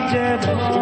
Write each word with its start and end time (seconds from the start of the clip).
নাই 0.00 0.79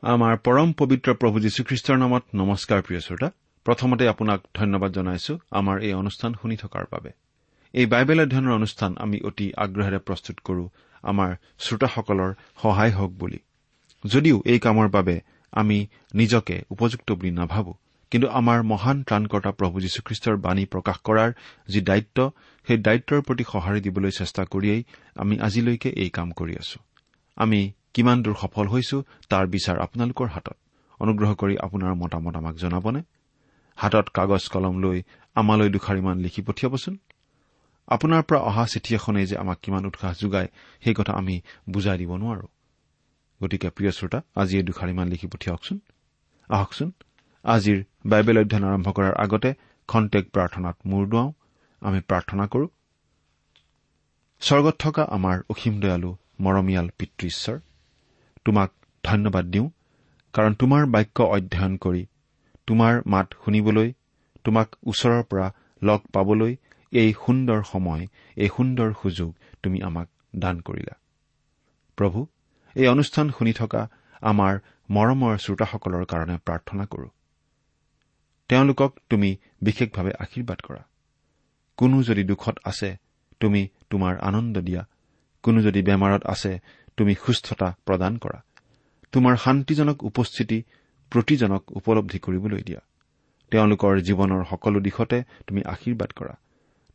আমাৰ 0.09 0.37
পৰম 0.37 0.73
পবিত্ৰ 0.73 1.13
প্ৰভু 1.13 1.39
যীশুখ্ৰীষ্টৰ 1.39 1.97
নামত 1.97 2.23
নমস্কাৰ 2.35 2.81
প্ৰিয় 2.81 2.99
শ্ৰোতা। 2.99 3.31
প্ৰথমতে 3.65 4.07
আপোনাক 4.07 4.39
ধন্যবাদ 4.55 4.91
জনাইছো 4.91 5.39
আমাৰ 5.51 5.81
এই 5.81 5.93
অনুষ্ঠান 5.93 6.33
শুনি 6.33 6.57
থকাৰ 6.57 6.83
বাবে। 6.91 7.11
এই 7.73 7.85
বাইবেল 7.85 8.21
অধ্যয়নৰ 8.21 8.51
অনুষ্ঠান 8.51 8.95
আমি 8.99 9.19
অতি 9.23 9.51
আগ্ৰহেৰে 9.57 9.99
প্ৰস্তুত 9.99 10.37
কৰো। 10.43 10.69
আমাৰ 11.03 11.35
শ্ৰোতাসকলৰ 11.59 12.33
সহায় 12.61 12.91
হওক 12.91 13.11
বুলি। 13.11 13.39
যদিও 14.05 14.37
এই 14.45 14.59
কামৰ 14.59 14.87
বাবে 14.89 15.21
আমি 15.51 15.87
নিজকে 16.13 16.55
উপযুক্ত 16.69 17.11
বুলি 17.11 17.31
নাভাবো 17.31 17.73
কিন্তু 18.11 18.27
আমাৰ 18.29 18.63
মহান 18.63 18.97
ত্ৰাণকৰ্তা 19.03 19.51
প্ৰভু 19.51 19.75
যীশুখ্ৰীষ্টৰ 19.79 20.35
বাণী 20.37 20.65
প্ৰকাশ 20.65 20.97
কৰাৰ 21.03 21.29
যি 21.67 21.79
দায়িত্ব 21.81 22.31
সেই 22.67 22.77
দায়িত্বৰ 22.77 23.21
প্ৰতি 23.21 23.43
সঁহাৰি 23.43 23.79
দিবলৈ 23.81 24.11
চেষ্টা 24.11 24.43
কৰিয়েই 24.43 24.81
আমি 25.15 25.35
আজিলৈকে 25.39 25.89
এই 25.89 26.09
কাম 26.09 26.31
কৰি 26.31 26.53
আছো। 26.57 26.79
আমি 27.37 27.59
কিমান 27.93 28.23
দূৰ 28.23 28.35
সফল 28.41 28.67
হৈছো 28.67 28.97
তাৰ 29.29 29.45
বিচাৰ 29.47 29.77
আপোনালোকৰ 29.79 30.27
হাতত। 30.27 30.57
অনুগ্ৰহ 30.99 31.31
কৰি 31.33 31.55
আপোনাৰ 31.57 31.93
মতামত 31.95 32.35
আমাক 32.35 32.55
জনাবনে? 32.55 33.01
হাতত 33.75 34.05
কাগজ 34.13 34.43
কলম 34.47 34.75
লৈ 34.83 34.97
আমালৈ 35.35 35.69
দুষাৰিমান 35.69 36.17
লিখি 36.19 36.41
পঠিয়াবচোন। 36.41 36.97
আপোনাৰ 37.87 38.21
পৰা 38.21 38.39
অহা 38.39 38.65
চিঠি 38.65 38.95
এখনেই 38.95 39.25
যে 39.25 39.35
আমাক 39.37 39.57
কিমান 39.61 39.85
উৎসাহ 39.85 40.13
যোগায় 40.21 40.49
সেই 40.83 40.93
কথা 40.93 41.13
আমি 41.13 41.41
বুজাই 41.69 41.97
দিব 41.97 42.11
নোৱাৰো। 42.15 42.47
গতিকে 43.43 43.69
প্ৰিয় 43.69 43.91
শ্ৰোতা 43.91 44.19
আজি 44.35 44.57
এই 44.57 44.63
দুষাৰিমান 44.63 45.07
লিখি 45.07 45.27
পঠিয়াওকচোন। 45.27 45.77
আহকচোন। 46.49 46.89
আজিৰ 47.45 47.79
বাইবেল 48.05 48.37
অধ্যয়ন 48.39 48.63
আৰম্ভ 48.63 48.87
কৰাৰ 48.89 49.13
আগতে 49.13 49.49
খন্তেক 49.89 50.25
প্ৰাৰ্থনাত 50.33 50.75
মূৰ 50.85 51.03
দুৱাওঁ। 51.07 51.31
আমি 51.81 51.99
প্ৰাৰ্থনা 51.99 52.47
কৰো। 52.47 52.67
স্বৰ্গত 54.41 54.75
থকা 54.79 55.03
আমাৰ 55.03 55.37
অসীম 55.49 55.79
দয়ালু 55.79 56.11
মৰমীয়াল 56.39 56.87
পিতৃ 56.97 57.27
ঈশ্বৰ 57.27 57.57
তোমাক 58.45 58.69
ধন্যবাদ 59.03 59.45
দিওঁ 59.45 59.67
কাৰণ 60.33 60.53
তোমাৰ 60.53 60.85
বাক্য 60.85 61.23
অধ্যয়ন 61.35 61.77
কৰি 61.77 62.03
তোমাৰ 62.67 62.93
মাত 63.05 63.27
শুনিবলৈ 63.45 63.93
তোমাক 64.43 64.67
ওচৰৰ 64.83 65.23
পৰা 65.23 65.47
লগ 65.81 65.99
পাবলৈ 66.13 66.55
এই 66.91 67.13
সুন্দৰ 67.25 67.63
সময় 67.63 68.03
এই 68.35 68.49
সুন্দৰ 68.57 68.93
সুযোগ 69.01 69.29
তুমি 69.63 69.81
আমাক 69.81 70.07
দান 70.35 70.59
কৰিলা। 70.59 70.95
প্ৰভু 71.97 72.27
এই 72.75 72.87
অনুষ্ঠান 72.87 73.29
শুনি 73.29 73.53
থকা 73.53 73.87
আমাৰ 74.21 74.59
মৰমৰ 74.91 75.37
শ্ৰোতাসকলৰ 75.37 76.05
কাৰণে 76.05 76.37
প্ৰাৰ্থনা 76.37 76.85
কৰো। 76.85 77.07
তেওঁলোকক 78.49 78.95
তুমি 79.09 79.37
বিশেষভাৱে 79.61 80.11
আশীৰ্বাদ 80.19 80.61
কৰা। 80.61 80.83
কোনো 81.77 82.03
যদি 82.03 82.23
দুখত 82.23 82.57
আছে 82.65 82.97
তুমি 83.39 83.67
তোমাৰ 83.89 84.17
আনন্দ 84.17 84.57
দিয়া। 84.57 84.87
কোনো 85.43 85.61
যদি 85.61 85.81
বেমাৰত 85.81 86.25
আছে 86.25 86.59
তুমি 86.97 87.15
সুস্থতা 87.15 87.75
প্ৰদান 87.85 88.17
কৰা। 88.17 88.43
তোমাৰ 89.11 89.35
শান্তিজনক 89.35 90.03
উপস্থিতি 90.03 90.63
প্ৰতিজনক 91.09 91.71
উপলব্ধি 91.71 92.19
কৰিবলৈ 92.19 92.61
দিয়া। 92.61 92.79
তেওঁলোকৰ 93.51 93.99
জীৱনৰ 93.99 94.45
সকলো 94.49 94.79
দিশতে 94.79 95.23
তুমি 95.47 95.61
আশীৰ্বাদ 95.65 96.11
কৰা। 96.11 96.35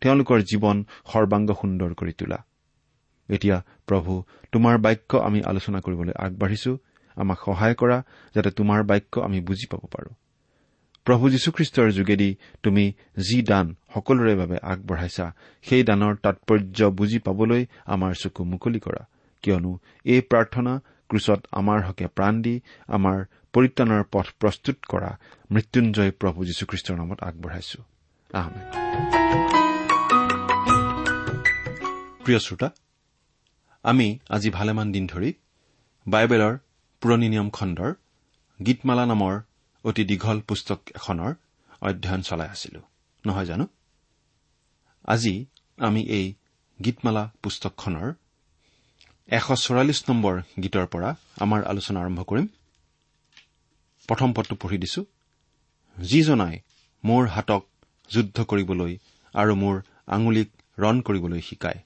তেওঁলোকৰ 0.00 0.40
জীৱন 0.40 0.84
সৰ্বাংগ 1.12 1.52
সুন্দৰ 1.60 1.94
কৰি 1.94 2.12
তোলা। 2.12 2.44
এতিয়া 3.28 3.62
প্ৰভু 3.86 4.22
তোমাৰ 4.52 4.78
বাক্য 4.78 5.16
আমি 5.16 5.42
আলোচনা 5.42 5.80
কৰিবলৈ 5.80 6.12
আগবাঢ়িছো। 6.18 6.78
আমাক 7.16 7.38
সহায় 7.44 7.74
কৰা 7.74 8.02
যাতে 8.34 8.50
তোমাৰ 8.50 8.82
বাক্য 8.82 9.20
আমি 9.20 9.40
বুজি 9.40 9.66
পাব 9.66 9.80
পাৰো। 9.80 10.14
প্ৰভু 11.04 11.30
যীশুখ্ৰীষ্টৰ 11.30 11.90
যোগেদি 11.90 12.36
তুমি 12.62 12.92
যি 13.18 13.42
দান 13.42 13.74
সকলোৰে 13.94 14.34
বাবে 14.34 14.58
আগবঢ়াইছা 14.62 15.32
সেই 15.62 15.84
দানৰ 15.84 16.16
তাৎপৰ্য 16.16 16.90
বুজি 16.90 17.18
পাবলৈ 17.18 17.66
আমাৰ 17.86 18.14
চকু 18.14 18.44
মুকলি 18.44 18.80
কৰা। 18.80 19.06
কিয়নো 19.42 19.78
এই 20.04 20.20
প্ৰাৰ্থনা 20.20 20.80
ক্ৰুচত 21.08 21.46
আমাৰ 21.52 21.82
হকে 21.82 22.06
প্ৰাণ 22.06 22.42
দি 22.42 22.60
আমাৰ 22.88 23.24
পৰিত্ৰাণৰ 23.52 24.04
পথ 24.12 24.26
প্ৰস্তুত 24.40 24.76
কৰা 24.88 25.18
মৃত্যুঞ্জয় 25.50 26.10
প্ৰভু 26.10 26.44
যীশুখ্ৰীষ্টৰ 26.44 26.96
নামত 26.96 27.22
আগবঢ়াইছো। 27.22 27.82
আমি 33.84 34.06
আজি 34.30 34.50
ভালেমান 34.50 34.88
দিন 34.92 35.04
ধৰি 35.06 35.30
বাইবেলৰ 36.06 36.54
পুৰণি 37.02 37.28
নিয়ম 37.28 37.48
খণ্ডৰ 37.50 37.90
গীতমালা 38.66 39.04
নামৰ 39.06 39.34
অতি 39.84 40.04
দীঘল 40.04 40.38
পুস্তক 40.40 40.80
এখনৰ 40.94 41.32
অধ্যয়ন 41.80 42.22
চলাই 42.22 42.48
আছিলো। 42.48 42.80
নহয় 43.24 43.44
জানো? 43.44 43.66
আজি 45.04 45.34
আমি 45.78 46.02
এই 46.16 46.26
গীতমালা 46.84 47.24
পুস্তকখনৰ 47.42 48.08
এশ 49.28 49.46
চৌৰাল্লিছ 49.64 50.00
নম্বৰ 50.08 50.34
গীতৰ 50.62 50.86
পৰা 50.86 51.10
আমাৰ 51.40 51.60
আলোচনা 51.64 51.98
আৰম্ভ 52.00 52.20
কৰিম। 52.22 52.46
প্ৰথম 54.08 54.28
পদটো 54.32 54.54
পঢ়ি 54.56 54.78
দিছো। 54.78 55.00
যিজনাই 55.96 56.54
মোৰ 57.04 57.22
হাতক 57.26 57.62
যুদ্ধ 58.10 58.36
কৰিবলৈ 58.50 58.92
আৰু 59.34 59.52
মোৰ 59.54 59.76
আঙুলিক 60.06 60.48
ৰণ 60.78 60.96
কৰিবলৈ 61.00 61.40
শিকায় 61.40 61.80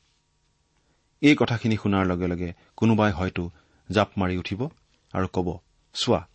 এই 1.20 1.34
কথাখিনি 1.34 1.76
শুনাৰ 1.76 2.06
লগে 2.06 2.26
লগে 2.26 2.52
কোনোবাই 2.76 3.12
হয়তো 3.12 3.50
জাপ 3.90 4.08
মাৰি 4.18 4.36
উঠিব 4.36 4.68
আৰু 5.12 5.26
কব 5.32 5.58
চোৱা 5.94 6.28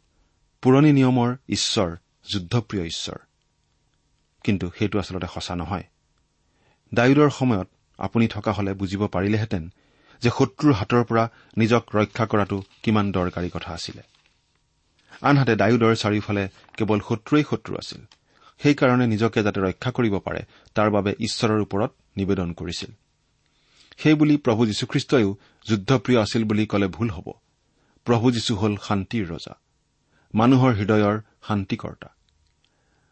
পুৰণি 0.61 0.91
নিয়মৰ 0.93 1.35
ঈশ্বৰ 1.49 1.95
যুদ্ধপ্ৰিয় 2.31 2.85
ঈশ্বৰ। 2.85 3.17
কিন্তু 4.43 4.71
সেইটো 4.79 4.99
আচলতে 4.99 5.27
সঁচা 5.33 5.55
নহয়। 5.55 5.83
ডায়ুদৰ 6.93 7.29
সময়ত 7.29 7.67
আপুনি 7.97 8.27
থকা 8.27 8.51
হলে 8.51 8.73
বুজিব 8.73 9.07
পাৰিলেহেঁতেন 9.07 9.69
যে 10.21 10.29
শত্ৰুৰ 10.29 10.73
হাতৰ 10.73 11.03
পৰা 11.03 11.29
নিজক 11.57 11.95
ৰক্ষা 11.95 12.25
কৰাটো 12.25 12.63
কিমান 12.83 13.11
দৰকাৰী 13.11 13.49
কথা 13.49 13.73
আছিলে। 13.73 14.01
আনহাতে 15.21 15.55
ডায়ুদৰ 15.55 15.95
চাৰিওফালে 15.95 16.49
কেৱল 16.77 16.99
শত্ৰুৱেই 16.99 17.43
শত্ৰু 17.49 17.75
আছিল। 17.75 18.01
সেইকাৰণে 18.59 19.07
নিজকে 19.07 19.43
যাতে 19.43 19.61
ৰক্ষা 19.61 19.91
কৰিব 19.91 20.19
পাৰে 20.19 20.41
তাৰ 20.73 20.89
বাবে 20.89 21.15
ঈশ্বৰৰ 21.19 21.61
ওপৰত 21.61 21.91
নিবেদন 22.17 22.53
কৰিছিল। 22.53 22.91
সেইবুলি 23.97 24.37
প্ৰভু 24.37 24.65
যীশুখ্ৰীষ্টইও 24.65 25.37
যুদ্ধপ্ৰিয় 25.67 26.21
আছিল 26.21 26.43
বুলি 26.43 26.65
কলে 26.65 26.87
ভুল 26.87 27.09
হ'ব। 27.09 27.31
প্ৰভু 28.05 28.31
যীশু 28.31 28.55
হ'ল 28.55 28.77
শান্তিৰ 28.77 29.33
ৰজা। 29.33 29.59
মানুহৰ 30.35 30.73
হৃদয়ৰ 30.73 31.21
শান্তিকৰ্তা। 31.47 32.09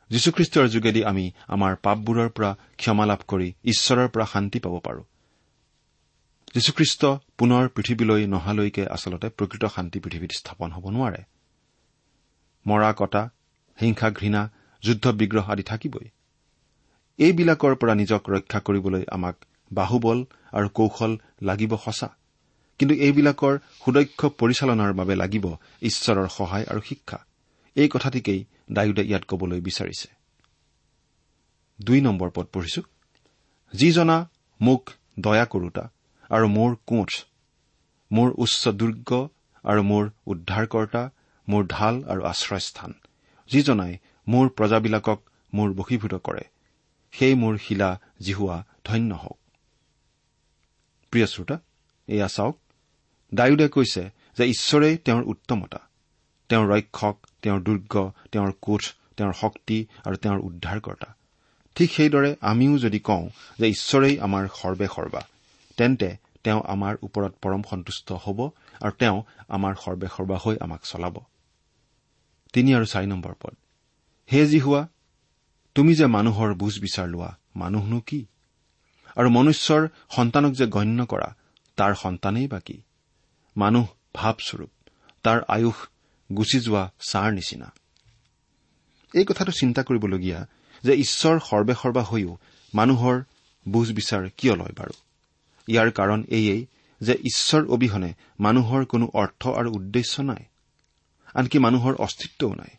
যীশুখ্ৰীষ্টৰ 0.10 0.68
যোগেদি 0.68 1.06
আমি 1.06 1.32
আমাৰ 1.48 1.76
পাপবোৰৰ 1.76 2.30
পৰা 2.30 2.56
ক্ষমা 2.78 3.06
লাভ 3.06 3.18
কৰি 3.28 3.54
ঈশ্বৰৰ 3.64 4.08
পৰা 4.08 4.26
শান্তি 4.26 4.60
পাব 4.60 4.80
পাৰো। 4.80 5.04
যীশুখ্ৰীষ্ট 6.54 7.06
পুনৰ 7.38 7.68
পৃথিৱীলৈ 7.68 8.28
নহালৈকে 8.28 8.88
আচলতে 8.88 9.30
প্ৰকৃত 9.30 9.66
শান্তি 9.66 10.00
পৃথিৱীত 10.00 10.32
স্থাপন 10.32 10.72
হ'ব 10.72 10.90
নোৱাৰে। 10.90 11.24
মৰা 12.68 12.94
কটা 12.98 13.30
হিংসা 13.82 14.12
ঘৃণা 14.12 14.50
যুদ্ধ 14.82 15.08
বিগ্ৰহ 15.08 15.52
আদি 15.52 15.64
থাকিবই। 15.64 16.10
এইবিলাকৰ 17.18 17.76
পৰা 17.76 17.96
নিজক 17.96 18.30
ৰক্ষা 18.30 18.60
কৰিবলৈ 18.60 19.06
আমাক 19.12 19.36
বাহুবল 19.74 20.20
আৰু 20.52 20.68
কৌশল 20.70 21.12
লাগিব 21.42 21.72
সঁচা। 21.76 22.10
কিন্তু 22.80 22.94
এইবিলাকৰ 22.96 23.56
সুদক্ষ 23.86 24.20
পৰিচালনাৰ 24.40 24.92
বাবে 24.94 25.16
লাগিব 25.16 25.46
ঈশ্বৰৰ 25.82 26.28
সহায় 26.28 26.66
আৰু 26.72 26.82
শিক্ষা। 26.82 27.20
এই 27.76 27.88
কথাটিকেই 27.88 28.40
ডায়ুদে 28.72 29.04
ইয়াত 29.06 29.24
কবলৈ 29.30 29.60
বিচাৰিছে। 29.62 30.08
যিজনা 33.74 34.18
মোক 34.62 34.84
দয়া 35.20 35.46
কৰোতা 35.46 35.86
আৰু 36.30 36.48
মোৰ 36.48 36.72
কোঠ 36.88 37.10
মোৰ 38.12 38.30
উচ্চ 38.38 38.64
দুৰ্গ 38.80 39.10
আৰু 39.64 39.82
মোৰ 39.84 40.04
উদ্ধাৰকৰ্তা 40.26 41.04
মোৰ 41.48 41.62
ঢাল 41.66 41.96
আৰু 42.04 42.22
আশ্ৰয়স্থান 42.24 42.92
যিজনাই 43.50 43.94
মোৰ 44.28 44.46
প্ৰজাবিলাকক 44.50 45.20
মোৰ 45.54 45.70
বশীভূত 45.74 46.14
কৰে 46.28 46.44
সেই 47.14 47.34
মোৰ 47.36 47.54
শিলা 47.58 47.90
জিহুৱা 48.20 48.58
ধন্য 48.86 49.12
হওক। 49.14 49.41
প্ৰিয় 51.12 51.28
শ্ৰোতা 51.28 51.60
এয়া 52.08 52.28
চাওক 52.28 52.58
ডায়ুদে 53.34 53.68
কৈছে 53.68 54.04
যে 54.38 54.44
ঈশ্বৰেই 54.46 54.98
তেওঁৰ 54.98 55.24
উত্তমতা। 55.24 55.80
তেওঁৰ 56.50 56.68
ৰক্ষক 56.68 57.16
তেওঁৰ 57.42 57.62
দুৰ্গ 57.62 58.12
তেওঁৰ 58.32 58.52
কোঠ 58.62 58.82
তেওঁৰ 59.18 59.34
শক্তি 59.34 59.86
আৰু 60.06 60.16
তেওঁৰ 60.16 60.40
উদ্ধাৰকৰ্তা। 60.40 61.16
ঠিক 61.76 61.92
সেইদৰে 61.92 62.36
আমিও 62.42 62.78
যদি 62.78 63.00
কওঁ 63.00 63.30
যে 63.60 63.68
ঈশ্বৰেই 63.68 64.20
আমাৰ 64.20 64.48
সৰ্বে 64.56 64.88
সৰ্বা 64.96 65.22
তেন্তে 65.78 66.18
তেওঁ 66.44 66.62
আমাৰ 66.68 66.96
ওপৰত 67.04 67.34
পৰম 67.42 67.62
সন্তুষ্ট 67.70 68.12
হ'ব 68.12 68.50
আৰু 68.82 68.92
তেওঁ 68.92 69.24
আমাৰ 69.48 69.74
সৰ্বে 69.76 70.08
সৰ্বা 70.18 70.38
হৈ 70.46 70.56
আমাক 70.62 70.82
চলাব। 70.84 71.16
তিনি 72.54 72.76
আৰু 72.76 72.86
চাৰি 72.86 73.08
নম্বৰ 73.08 73.34
পদ। 73.42 73.56
হে 74.34 74.46
যি 74.46 74.60
হোৱা 74.60 74.88
তুমি 75.76 75.96
যে 75.96 76.06
মানুহৰ 76.06 76.54
বুজ 76.54 76.80
বিচাৰ 76.80 77.08
লোৱা 77.08 77.38
মানুহনো 77.56 78.00
কি? 78.00 78.26
আৰু 79.18 79.30
মনুষ্যৰ 79.30 79.88
সন্তানক 80.10 80.54
যে 80.54 80.68
গণ্য 80.68 81.06
কৰা 81.06 81.36
তাৰ 81.76 81.96
সন্তানেই 81.96 82.48
বা 82.48 82.60
কি? 82.60 82.82
মানুহ 83.58 83.88
ভাৱস্বৰূপ 84.14 84.70
তাৰ 85.24 85.42
আয়ুস 85.48 85.76
গুচি 86.38 86.60
যোৱা 86.60 86.92
ছাৰ 87.10 87.32
নিচিনা। 87.32 87.74
এই 89.14 89.26
কথাটো 89.26 89.52
চিন্তা 89.52 89.84
কৰিবলগীয়া 89.84 90.48
যে 90.84 90.94
ঈশ্বৰ 90.94 91.40
সৰ্বে 91.40 91.74
সৰ্বা 91.74 92.04
হৈও 92.04 92.38
মানুহৰ 92.76 93.24
বুজ 93.68 93.94
বিচাৰ 93.94 94.30
কিয় 94.38 94.56
লয় 94.56 94.74
বাৰু? 94.78 94.94
ইয়াৰ 95.68 95.92
কাৰণ 95.92 96.24
এয়েই 96.28 96.66
যে 97.02 97.14
ঈশ্বৰ 97.14 97.68
অবিহনে 97.68 98.14
মানুহৰ 98.40 98.86
কোনো 98.86 99.08
অৰ্থ 99.14 99.48
আৰু 99.48 99.72
উদ্দেশ্য 99.72 100.22
নাই। 100.22 100.44
আনকি 101.34 101.60
মানুহৰ 101.60 101.96
অস্তিত্বও 101.96 102.54
নাই। 102.54 102.78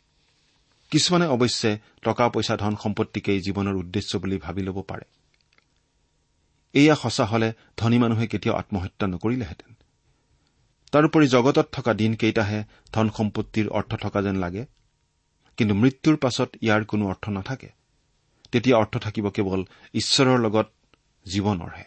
কিছুমানে 0.90 1.26
অৱশ্যে 1.26 1.78
টকা 2.02 2.28
পইচা 2.28 2.56
ধন 2.56 2.76
সম্পত্তিকেই 2.82 3.40
জীৱনৰ 3.40 3.74
উদ্দেশ্য 3.74 4.18
বুলি 4.18 4.38
ভাবি 4.38 4.62
ল'ব 4.62 4.82
পাৰে। 4.82 5.04
এয়া 6.75 6.95
সঁচা 6.95 7.25
হলে 7.25 7.52
ধনী 7.76 7.99
মানুহে 7.99 8.26
কেতিয়াও 8.26 8.59
আত্মহত্যা 8.59 9.09
নকৰিলেহেঁতেন। 9.09 9.75
তাৰোপৰি 10.93 11.26
জগতত 11.26 11.69
থকা 11.73 11.95
দিনকেইটাহে 11.95 12.64
ধন 12.93 13.11
সম্পত্তিৰ 13.11 13.69
অৰ্থ 13.69 13.95
থকা 13.95 14.23
যেন 14.23 14.37
লাগে। 14.37 14.67
কিন্তু 15.57 15.75
মৃত্যুৰ 15.75 16.17
পাছত 16.17 16.50
ইয়াৰ 16.62 16.85
কোনো 16.85 17.09
অৰ্থ 17.09 17.29
নাথাকে। 17.29 17.69
তেতিয়া 18.52 18.76
অৰ্থ 18.76 18.99
থাকিব 18.99 19.31
কেৱল 19.31 19.64
ঈশ্বৰৰ 19.95 20.41
লগত 20.41 20.73
জীৱনৰহে। 21.33 21.85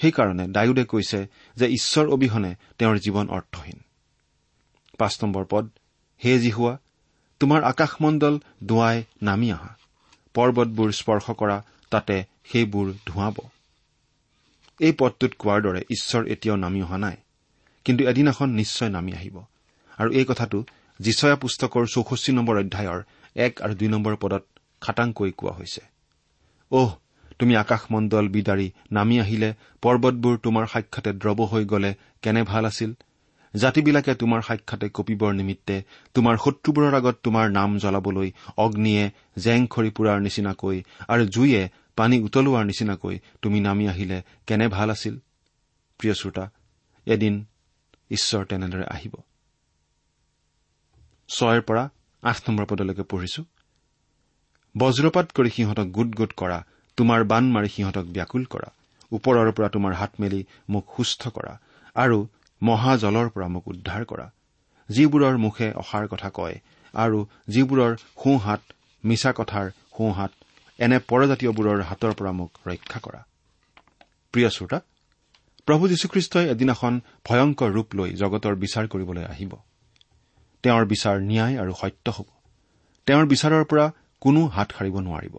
সেইকাৰণে 0.00 0.48
ডায়ুদে 0.48 0.84
কৈছে 0.84 1.26
যে 1.56 1.66
ঈশ্বৰ 1.66 2.08
অবিহনে 2.08 2.54
তেওঁৰ 2.78 2.98
জীৱন 2.98 3.28
অৰ্থহীন। 3.28 3.80
পাঁচ 4.98 5.24
নম্বৰ 5.24 5.44
পদ 5.50 5.70
হে 6.24 6.38
যি 6.38 6.50
হোৱা 6.50 6.78
তোমাৰ 7.40 7.64
আকাশমণ্ডল 7.64 8.38
ধোঁৱাই 8.66 9.04
নামি 9.22 9.52
আহা। 9.52 9.76
পৰ্বতবোৰ 10.34 10.92
স্পৰ্শ 10.92 11.30
কৰা 11.30 11.62
তাতে 11.90 12.24
সেইবোৰ 12.44 12.92
ধোঁৱাব। 13.06 13.34
এই 14.80 14.92
পদটোত 14.92 15.32
কোৱাৰ 15.38 15.60
দৰে 15.62 15.80
ঈশ্বৰ 15.90 16.22
এতিয়াও 16.28 16.56
নামি 16.56 16.82
অহা 16.82 16.98
নাই। 16.98 17.16
কিন্তু 17.84 18.02
এদিনাখন 18.08 18.48
নিশ্চয় 18.50 18.90
নামি 18.90 19.12
আহিব। 19.12 19.36
আৰু 19.98 20.10
এই 20.12 20.24
কথাটো 20.24 20.58
যিচয়া 21.00 21.36
পুস্তকৰ 21.36 21.84
চৌষষ্ঠি 21.86 22.32
নম্বৰ 22.32 22.56
অধ্যায়ৰ 22.56 23.00
এক 23.36 23.60
আৰু 23.60 23.74
দুই 23.74 23.88
নম্বৰ 23.88 24.14
পদত 24.16 24.42
খাটাংকৈ 24.80 25.30
কোৱা 25.36 25.52
হৈছে। 25.52 25.82
অহ 26.72 26.90
তুমি 27.38 27.56
আকাশমণ্ডল 27.56 28.28
বিদাৰি 28.28 28.70
নামি 28.92 29.20
আহিলে 29.20 29.54
পৰ্বতবোৰ 29.82 30.36
তোমাৰ 30.38 30.66
সাক্ষাতে 30.66 31.10
দ্ৰৱ 31.12 31.46
হৈ 31.46 31.64
গলে 31.64 31.94
কেনে 32.22 32.42
ভাল 32.42 32.64
আছিল? 32.64 32.94
জাতিবিলাকে 33.54 34.14
তোমাৰ 34.14 34.40
সাক্ষাতে 34.42 34.88
কঁপিবৰ 34.88 35.32
নিমিত্তে 35.32 35.82
তোমাৰ 36.14 36.36
শত্ৰুবোৰৰ 36.36 36.94
আগত 36.94 37.16
তোমাৰ 37.22 37.50
নাম 37.50 37.78
জ্বলাবলৈ 37.78 38.30
অগ্নিয়ে 38.56 39.10
জেং 39.38 39.66
খৰি 39.66 39.90
পুৰাৰ 39.90 40.18
নিচিনাকৈ 40.20 40.82
আৰু 41.08 41.24
জুয়ে 41.26 41.68
পানী 41.96 42.16
উতলোৱাৰ 42.20 42.64
নিচিনাকৈ 42.64 43.16
তুমি 43.42 43.58
নামি 43.60 43.84
আহিলে 43.88 44.18
কেনে 44.46 44.66
ভাল 44.68 44.88
আছিল? 44.90 45.14
প্ৰিয় 46.00 46.14
শ্ৰোতা 46.14 46.44
এদিন 47.06 47.34
ঈশ্বৰ 48.10 48.42
তেনেদৰে 48.44 48.84
আহিব। 48.94 49.14
ছয়ৰ 51.28 51.60
পৰা 51.68 51.84
আঠ 52.22 52.36
নম্বৰ 52.48 52.64
পদলৈকে 52.70 53.02
পঢ়িছো। 53.02 53.42
বজ্ৰপাত 54.74 55.26
কৰি 55.32 55.50
সিহঁতক 55.50 55.86
গোট 55.86 56.10
গোট 56.14 56.32
কৰা 56.36 56.58
তোমাৰ 56.98 57.24
বান 57.24 57.44
মাৰি 57.52 57.68
সিহঁতক 57.68 58.06
ব্যাকুল 58.16 58.44
কৰা 58.44 58.68
ওপৰৰ 59.12 59.52
পৰা 59.52 59.68
তোমাৰ 59.68 59.92
হাত 59.92 60.12
মেলি 60.20 60.40
মোক 60.68 60.84
সুস্থ 60.96 61.22
কৰা 61.28 61.52
আৰু 61.96 62.18
মহাজলৰ 62.62 63.28
পৰা 63.34 63.48
মোক 63.48 63.68
উদ্ধাৰ 63.68 64.04
কৰা 64.04 64.26
যিবোৰৰ 64.88 65.36
মুখে 65.36 65.68
অসাৰ 65.72 66.08
কথা 66.08 66.30
কয় 66.30 66.56
আৰু 66.94 67.18
যিবোৰৰ 67.48 67.92
সোঁহাত 68.24 68.62
মিছা 69.04 69.32
কথাৰ 69.32 69.70
সোঁহাত 69.96 70.32
এনে 70.78 70.98
পৰজাতীয়বোৰৰ 70.98 71.82
হাতৰ 71.82 72.12
পৰা 72.12 72.32
মোক 72.32 72.50
ৰক্ষা 72.66 72.98
কৰা। 73.00 73.20
প্ৰিয় 74.32 74.48
শ্ৰোতা 74.50 74.78
প্ৰভু 75.66 75.88
যীশুখ্ৰীষ্টই 75.88 76.46
এদিনাখন 76.50 77.00
ভয়ংকৰ 77.24 77.70
ৰূপ 77.72 77.88
লৈ 77.94 78.10
জগতৰ 78.12 78.54
বিচাৰ 78.54 78.88
কৰিবলৈ 78.88 79.24
আহিব। 79.24 79.52
তেওঁৰ 80.62 80.84
বিচাৰ 80.86 81.16
ন্যায় 81.20 81.54
আৰু 81.62 81.72
সত্য 81.80 82.06
হ'ব। 82.10 82.28
তেওঁৰ 83.06 83.26
বিচাৰৰ 83.26 83.64
পৰা 83.64 83.86
কোনো 84.20 84.46
হাত 84.46 84.68
সাৰিব 84.78 84.96
নোৱাৰিব। 85.00 85.34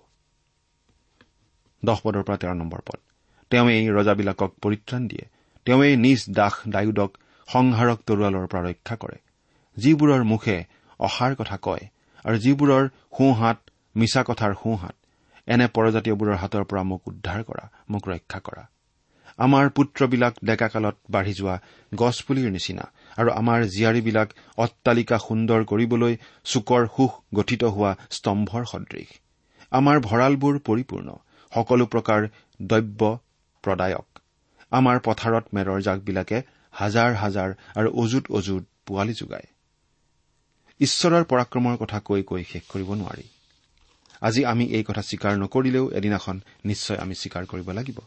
দহ 1.85 1.97
পদৰ 2.03 2.23
পৰা 2.23 2.37
তেৰ 2.37 2.53
নম্বৰ 2.53 2.81
পদ। 2.85 2.99
তেওঁৱেই 3.51 3.89
ৰজাবিলাকক 3.89 4.51
পৰিত্ৰাণ 4.61 5.07
দিয়ে। 5.07 5.25
তেওঁৱেই 5.65 5.95
নিজ 5.97 6.19
দাস 6.29 6.53
ডায়ুদক 6.69 7.11
সংহাৰক 7.47 7.99
তৰোৱালৰ 8.07 8.47
পৰা 8.47 8.61
ৰক্ষা 8.69 8.95
কৰে। 8.95 9.17
যিবোৰৰ 9.77 10.23
মুখে 10.23 10.57
অসাৰ 10.99 11.35
কথা 11.35 11.57
কয় 11.57 11.83
আৰু 12.25 12.37
যিবোৰৰ 12.37 12.83
সোঁহাত 13.17 13.57
মিছা 13.95 14.23
কথাৰ 14.23 14.53
সোঁহাত 14.53 14.95
এনে 15.47 15.67
পৰজাতীয়বোৰৰ 15.75 16.39
হাতৰ 16.41 16.63
পৰা 16.69 16.83
মোক 16.83 17.01
উদ্ধাৰ 17.07 17.43
কৰা 17.43 17.65
মোক 17.89 18.03
ৰক্ষা 18.07 18.39
কৰা। 18.39 18.63
আমাৰ 19.39 19.69
পুত্ৰবিলাক 19.69 20.33
ডেকাকালত 20.43 20.95
বাঢ়ি 21.09 21.33
যোৱা 21.33 21.55
গছপুলিৰ 21.91 22.51
নিচিনা 22.51 22.85
আৰু 23.17 23.29
আমাৰ 23.31 23.59
জীয়াৰীবিলাক 23.75 24.29
অট্টালিকা 24.57 25.17
সুন্দৰ 25.17 25.65
কৰিবলৈ 25.65 26.13
চুকৰ 26.45 26.87
সুখ 26.95 27.11
গঠিত 27.33 27.71
হোৱা 27.75 27.91
স্তম্ভৰ 28.11 28.63
সদৃশ। 28.65 29.09
আমাৰ 29.71 29.99
ভঁৰালবোৰ 29.99 30.59
পৰিপূৰ্ণ 30.59 31.09
সকলো 31.51 31.85
প্ৰকাৰ 31.85 32.27
দ্ৰব্য 32.59 33.01
প্ৰদায়ক। 33.63 34.07
আমাৰ 34.71 34.99
পথাৰত 34.99 35.45
মেৰৰ 35.53 35.79
জাকবিলাকে 35.81 36.43
হাজাৰ 36.73 37.15
হাজাৰ 37.15 37.49
আৰু 37.75 37.89
অজুত 38.03 38.25
অজুত 38.31 38.63
পোৱালি 38.85 39.13
যোগায়। 39.13 39.47
ঈশ্বৰৰ 40.79 41.23
পৰাক্ৰমৰ 41.23 41.77
কথা 41.77 41.99
কৈ 41.99 42.21
কৈ 42.23 42.43
শেষ 42.43 42.63
কৰিব 42.73 42.89
নোৱাৰি। 42.93 43.25
আজি 44.21 44.45
আমি 44.45 44.65
এই 44.65 44.83
কথা 44.83 45.01
স্বীকাৰ 45.01 45.37
নকৰিলেও 45.37 45.91
এদিনাখন 45.91 46.39
নিশ্চয় 46.65 46.97
আমি 46.97 47.15
স্বীকাৰ 47.15 47.45
কৰিব 47.45 47.71
লাগিব। 47.71 47.99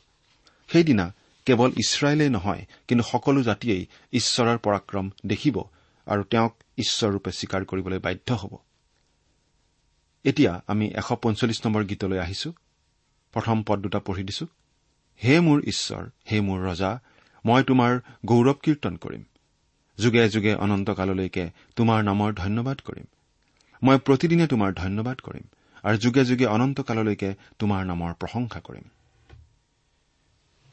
সেইদিনা 0.69 1.15
কেৱল 1.47 1.71
ইছৰাইলেই 1.77 2.31
নহয় 2.31 2.67
কিন্তু 2.89 3.05
সকলো 3.05 3.43
জাতিয়েই 3.43 3.87
ঈশ্বৰৰ 4.13 4.59
পৰাক্ৰম 4.59 5.11
দেখিব 5.27 5.63
আৰু 6.07 6.23
তেওঁক 6.23 6.55
ঈশ্বৰৰূপে 6.79 7.31
স্বীকাৰ 7.33 7.65
কৰিবলৈ 7.65 7.99
বাধ্য 7.99 8.35
হ'ব। 8.35 8.57
এতিয়া 10.25 10.63
আমি 10.67 10.87
এশ 10.87 11.13
পঞ্চল্লিছ 11.23 11.67
নম্বৰ 11.67 11.85
গীতলৈ 11.85 12.19
আহিছো। 12.19 12.53
প্ৰথম 13.33 13.63
পদ 13.63 13.79
দুটা 13.79 14.01
পঢ়ি 14.01 14.23
দিছো। 14.23 14.47
হে 15.25 15.41
মোৰ 15.41 15.63
ঈশ্বৰ 15.67 16.11
হে 16.33 16.41
মোৰ 16.41 16.61
ৰজা 16.67 17.01
মই 17.47 17.63
তোমাৰ 17.63 18.01
গৌৰৱ 18.27 18.55
কীৰ্তন 18.63 18.97
কৰিম। 18.97 19.25
যুগে 19.99 20.29
যুগে 20.29 20.55
অনন্তকাললৈকে 20.55 21.51
তোমাৰ 21.77 22.05
নামৰ 22.05 22.33
ধন্যবাদ 22.33 22.79
কৰিম। 22.81 23.05
মই 23.83 23.99
প্ৰতিদিনে 23.99 24.47
তোমাৰ 24.47 24.73
ধন্যবাদ 24.73 25.19
কৰিম। 25.19 25.43
আৰু 25.85 25.97
যুগে 25.97 26.25
যুগে 26.25 26.47
অনন্তকাললৈকে 26.47 27.35
তোমাৰ 27.59 27.87
নামৰ 27.87 28.15
প্ৰশংসা 28.15 28.61
কৰিম। 28.61 28.87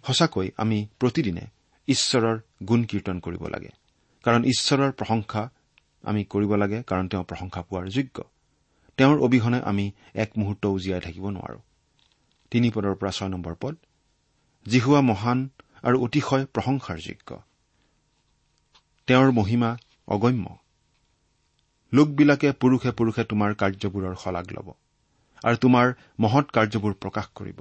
সঁচাকৈ 0.07 0.51
আমি 0.57 0.87
প্ৰতিদিনে 0.99 1.45
ঈশ্বৰৰ 1.87 2.39
গুণ 2.63 2.83
কীৰ্তন 2.83 3.19
কৰিব 3.19 3.47
লাগে। 3.47 3.69
কাৰণ 4.23 4.43
ঈশ্বৰৰ 4.43 4.91
প্ৰশংসা 4.91 5.49
আমি 6.03 6.23
কৰিব 6.23 6.55
লাগে 6.55 6.83
কাৰণ 6.83 7.07
তেওঁ 7.07 7.23
প্ৰশংসা 7.23 7.61
পোৱাৰ 7.61 7.87
যোগ্য। 7.87 8.23
তেওঁৰ 8.97 9.19
অবিহনে 9.19 9.59
আমি 9.61 9.91
এক 10.15 10.31
মুহূৰ্তও 10.37 10.79
জীয়াই 10.79 11.01
থাকিব 11.01 11.29
নোৱাৰো। 11.29 11.59
তিনি 12.51 12.69
পদৰ 12.69 12.95
পৰা 12.95 13.11
ছয় 13.11 13.29
নম্বৰ 13.29 13.55
পদ 13.61 13.75
জিহুৱা 14.67 15.01
মহান 15.01 15.49
আৰু 15.83 16.03
অতিশয় 16.03 16.45
প্ৰশংসাৰ 16.45 16.97
যোগ্য। 16.97 17.41
তেওঁৰ 19.07 19.31
মহিমা 19.31 19.77
অগম্য। 20.07 20.57
লোকবিলাকে 21.93 22.51
পুৰুষে 22.51 22.91
পুৰুষে 22.91 23.23
তোমাৰ 23.23 23.53
কাৰ্যবোৰৰ 23.53 24.15
শলাগ 24.15 24.51
ল'ব। 24.51 24.73
আৰু 25.43 25.57
তোমাৰ 25.57 25.93
মহৎ 26.19 26.45
কাৰ্যবোৰ 26.51 26.93
প্ৰকাশ 26.93 27.27
কৰিব। 27.35 27.59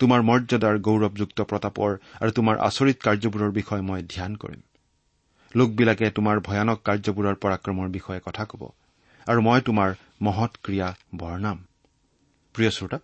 তোমাৰ 0.00 0.22
মৰ্যাদাৰ 0.22 0.78
গৌৰৱযুক্ত 0.78 1.38
প্ৰতাপৰ 1.42 1.90
আৰু 2.20 2.30
তোমাৰ 2.30 2.56
আচৰিত 2.58 2.98
কাৰ্যবোৰৰ 3.02 3.50
বিষয়ে 3.52 3.82
মই 3.82 4.02
ধ্যান 4.02 4.36
কৰিম। 4.36 4.62
লোকবিলাকে 5.54 6.10
তোমাৰ 6.10 6.40
ভয়ানক 6.40 6.78
কাৰ্যবোৰৰ 6.84 7.34
পৰাক্ৰমৰ 7.34 7.88
বিষয়ে 7.88 8.20
কথা 8.20 8.44
ক'ব 8.44 8.62
আৰু 9.26 9.40
মই 9.42 9.60
তোমাৰ 9.60 9.94
মহৎ 10.22 10.52
ক্ৰিয়া 10.62 10.88
বৰ্ণাম। 11.14 11.58
প্ৰিয় 12.54 12.70
শ্ৰোতা 12.70 12.98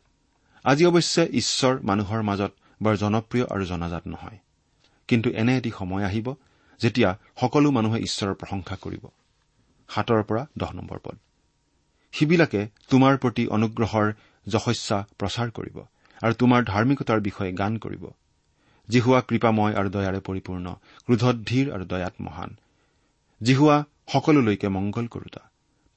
আজি 0.65 0.85
অৱশ্যে 0.85 1.23
ঈশ্বৰ 1.27 1.81
মানুহৰ 1.83 2.23
মাজত 2.23 2.53
বৰ 2.83 2.97
জনপ্ৰিয় 2.97 3.47
আৰু 3.47 3.65
জনাজাত 3.65 4.07
নহয়। 4.07 4.39
কিন্তু 5.09 5.31
এনে 5.31 5.57
এটি 5.57 5.71
সময় 5.71 6.05
আহিব 6.05 6.35
যেতিয়া 6.81 7.11
সকলো 7.41 7.71
মানুহে 7.71 7.99
ঈশ্বৰৰ 8.01 8.35
প্ৰশংসা 8.35 8.77
কৰিব। 8.77 9.05
সাতৰ 9.89 10.23
পৰা 10.23 10.47
দহ 10.59 10.73
নম্বৰ 10.73 10.99
পদ। 11.03 11.17
সিবিলাকে 12.13 12.69
তোমাৰ 12.91 13.19
প্ৰতি 13.19 13.47
অনুগ্ৰহৰ 13.47 14.13
যশস্যা 14.49 15.07
প্ৰচাৰ 15.19 15.51
কৰিব 15.51 15.77
আৰু 16.23 16.35
তোমাৰ 16.35 16.65
ধাৰ্মিকতাৰ 16.65 17.21
বিষয়ে 17.21 17.53
গান 17.53 17.79
কৰিব। 17.79 18.05
জিহুৱা 18.89 19.21
কৃপাময় 19.21 19.75
আৰু 19.75 19.89
দয়াৰে 19.91 20.21
পৰিপূৰ্ণ 20.21 20.75
ক্ৰোধত 21.07 21.37
ধীৰ 21.47 21.73
আৰু 21.73 21.85
দয়াত 21.85 22.15
মহান। 22.21 22.57
জিহুৱা 23.43 23.85
সকলোলৈকে 24.13 24.69
মংগল 24.69 25.07
কৰোতা। 25.07 25.51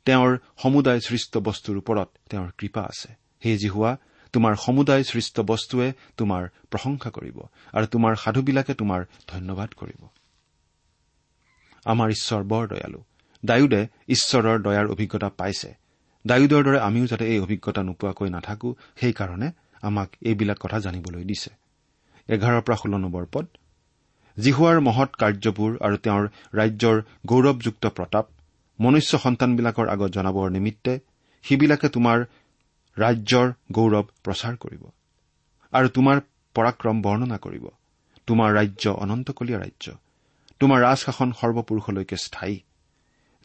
তেওঁৰ 0.06 0.38
সমুদায় 0.58 1.00
সৃষ্ট 1.00 1.38
বস্তুৰ 1.38 1.78
ওপৰত 1.78 2.10
তেওঁৰ 2.30 2.52
কৃপা 2.58 2.82
আছে। 2.82 3.10
সেই 3.44 3.58
জিহুৱা 3.58 3.98
তোমাৰ 4.34 4.56
সমুদায় 4.56 5.04
সৃষ্ট 5.04 5.40
বস্তুৱে 5.40 5.94
তোমাৰ 6.18 6.48
প্ৰশংসা 6.72 7.10
কৰিব 7.10 7.38
আৰু 7.74 7.86
তোমাৰ 7.86 8.16
সাধুবিলাকে 8.16 8.74
তোমাৰ 8.74 9.06
ধন্যবাদ 9.28 9.74
কৰিব। 9.74 10.08
আমাৰ 11.86 12.10
ঈশ্বৰ 12.10 12.44
বৰ 12.44 12.68
দয়ালু। 12.68 13.04
ডায়ুদে 13.46 13.88
ঈশ্বৰৰ 14.08 14.62
দয়াৰ 14.62 14.88
অভিজ্ঞতা 14.88 15.30
পাইছে। 15.30 15.85
ডায়ুদৰ 16.25 16.63
দৰে 16.63 16.79
আমিও 16.79 17.05
যাতে 17.05 17.25
এই 17.27 17.39
অভিজ্ঞতা 17.39 17.82
নোপোৱাকৈ 17.84 18.29
নাথাকো 18.29 18.70
সেইকাৰণে 19.00 19.48
আমাক 19.82 20.10
এইবিলাক 20.22 20.58
কথা 20.62 20.77
জানিবলৈ 20.79 21.24
দিছে। 21.24 21.51
এঘাৰৰ 22.29 22.62
পৰা 22.62 22.75
ষোল্ল 22.75 22.96
নম্বৰ 22.98 23.25
পদ। 23.32 23.46
জিহুৱাৰ 24.38 24.77
মহৎ 24.79 25.12
কাৰ্যবোৰ 25.15 25.72
আৰু 25.82 25.96
তেওঁৰ 25.98 26.24
ৰাজ্যৰ 26.53 26.98
গৌৰৱযুক্ত 27.25 27.84
প্ৰতাপ 27.88 28.25
মনুষ্য 28.79 29.17
সন্তানবিলাকৰ 29.17 29.88
আগত 29.89 30.10
জনাবৰ 30.12 30.48
নিমিত্তে 30.51 30.94
সিবিলাকে 31.44 31.88
তোমাৰ 31.89 32.17
ৰাজ্যৰ 32.98 33.48
গৌৰৱ 33.72 34.05
প্ৰচাৰ 34.24 34.55
কৰিব 34.55 34.84
আৰু 35.74 35.88
তোমাৰ 35.89 36.17
পৰাক্ৰম 36.55 37.01
বৰ্ণনা 37.01 37.38
কৰিব। 37.38 37.65
তোমাৰ 38.27 38.50
ৰাজ্য 38.55 38.86
অনন্তকলীয়া 39.03 39.60
ৰাজ্য। 39.60 39.86
তোমাৰ 40.62 40.79
ৰাজশাসন 40.82 41.29
সৰ্বপুৰুষলৈকে 41.32 42.17
স্থায়ী। 42.17 42.58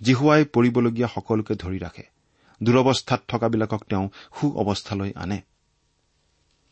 জিহুৱাই 0.00 0.44
পৰিবলগীয়া 0.44 1.08
সকলোকে 1.08 1.54
ধৰি 1.54 1.78
ৰাখে। 1.78 2.04
দুৰৱস্থাত 2.62 3.20
থকাবিলাকক 3.28 3.82
তেওঁ 3.88 4.08
সু 4.40 4.46
অৱস্থালৈ 4.56 5.12
আনে। 5.16 5.40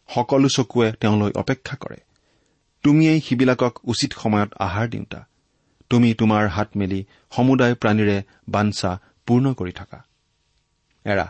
সকলো 0.09 0.49
চকুৱে 0.49 0.92
তেওঁলৈ 0.92 1.33
অপেক্ষা 1.37 1.76
কৰে। 1.76 1.97
তুমিয়েই 2.83 3.21
সিবিলাকক 3.21 3.75
উচিত 3.85 4.12
সময়ত 4.12 4.50
আহাৰ 4.59 4.88
দিওঁতা। 4.88 5.26
তুমি 5.90 6.14
তোমাৰ 6.14 6.49
হাত 6.49 6.68
মেলি 6.76 7.04
সমুদায় 7.30 7.75
প্ৰাণীৰে 7.75 8.23
বাঞ্চা 8.49 8.90
পূৰ্ণ 9.26 9.54
কৰি 9.54 9.73
থকা। 9.73 10.04
এৰা 11.04 11.26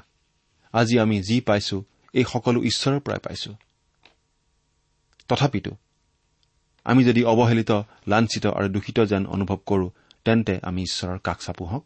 আজি 0.73 0.99
আমি 0.99 1.23
যি 1.23 1.41
পাইছো 1.41 1.85
এই 2.13 2.25
সকলো 2.25 2.59
ঈশ্বৰৰ 2.63 3.01
পৰাই 3.01 3.19
পাইছো। 3.19 3.53
তথাপিতো 5.29 5.73
আমি 6.85 7.05
যদি 7.05 7.25
অৱহেলিত 7.25 7.71
লাঞ্ছিত 8.07 8.47
আৰু 8.47 8.69
দূষিত 8.69 8.99
যেন 9.01 9.27
অনুভৱ 9.27 9.59
কৰো 9.67 9.91
তেন্তে 10.25 10.55
আমি 10.63 10.83
ঈশ্বৰৰ 10.83 11.19
কাষ 11.19 11.39
চাপো 11.47 11.65
হওক। 11.65 11.85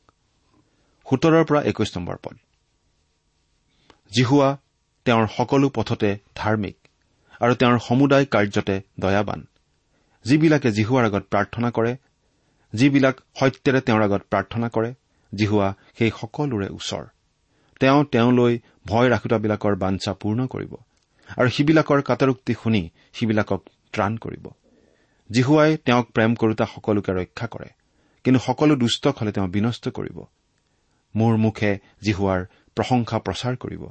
সোতৰৰ 1.07 1.45
পৰা 1.45 1.61
একৈশ 1.63 1.97
নম্বৰ 1.97 2.17
পদ। 2.23 2.37
জিহুৱা 4.13 4.49
তেওঁৰ 5.07 5.27
সকলো 5.37 5.69
পথতে 5.77 6.09
ধাৰ্মিক 6.35 6.77
আৰু 7.41 7.53
তেওঁৰ 7.61 7.79
সমুদায় 7.79 8.27
কাৰ্যতে 8.35 8.77
দয়াবান। 8.99 9.41
যিবিলাকে 10.25 10.69
জিহুৱাৰ 10.79 11.05
আগত 11.11 11.25
প্ৰাৰ্থনা 11.33 11.69
কৰে 11.77 11.93
যিবিলাক 12.73 13.17
সত্যেৰে 13.41 13.81
তেওঁৰ 13.87 14.03
আগত 14.09 14.23
প্ৰাৰ্থনা 14.33 14.69
কৰে 14.75 14.91
জিহুৱা 15.33 15.69
সেই 15.99 16.11
সকলোৰে 16.21 16.69
ওচৰ। 16.79 17.05
তেওঁ 17.81 18.01
তেওঁলৈ 18.13 18.55
ভয় 18.87 19.09
ৰাখোতাবিলাকৰ 19.15 19.75
বাঞ্ছা 19.85 20.13
পূৰ্ণ 20.21 20.41
কৰিব 20.47 20.73
আৰু 21.39 21.49
সিবিলাকৰ 21.57 22.01
কাটাৰোক্তি 22.09 22.53
শুনি 22.63 22.83
সিবিলাকক 23.17 23.61
ত্ৰাণ 23.93 24.13
কৰিব। 24.25 24.45
জিহুৱাই 25.31 25.71
তেওঁক 25.87 26.07
প্ৰেম 26.17 26.31
কৰোতা 26.41 26.65
সকলোকে 26.75 27.13
ৰক্ষা 27.19 27.47
কৰে 27.55 27.69
কিন্তু 28.25 28.41
সকলো 28.47 28.73
দুষ্টক 28.83 29.15
হলে 29.21 29.33
তেওঁ 29.37 29.49
বিনষ্ট 29.57 29.85
কৰিব। 29.99 30.19
মোৰ 31.15 31.35
মুখে 31.45 31.71
জিহুৱাৰ 32.05 32.41
প্ৰশংসা 32.77 33.19
প্ৰচাৰ 33.27 33.55
কৰিব 33.63 33.83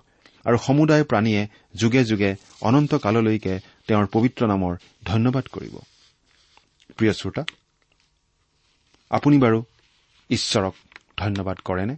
আৰু 0.46 0.58
সমুদায় 0.58 1.04
প্ৰাণীয়ে 1.04 1.48
যুগে 1.76 2.06
যুগে 2.06 2.36
অনন্ত 2.62 2.96
কাললৈকে 2.96 3.60
তেওঁৰ 3.88 4.08
পবিত্ৰ 4.08 4.48
নামৰ 4.48 4.76
ধন্যবাদ 5.06 5.46
কৰিব। 5.52 5.76
প্ৰিয় 6.98 7.14
শ্ৰোতা 7.14 7.44
আপুনি 9.12 9.38
বাৰু 9.38 9.64
ঈশ্বৰক 10.30 10.74
ধন্যবাদ 11.18 11.58
কৰেনে? 11.58 11.96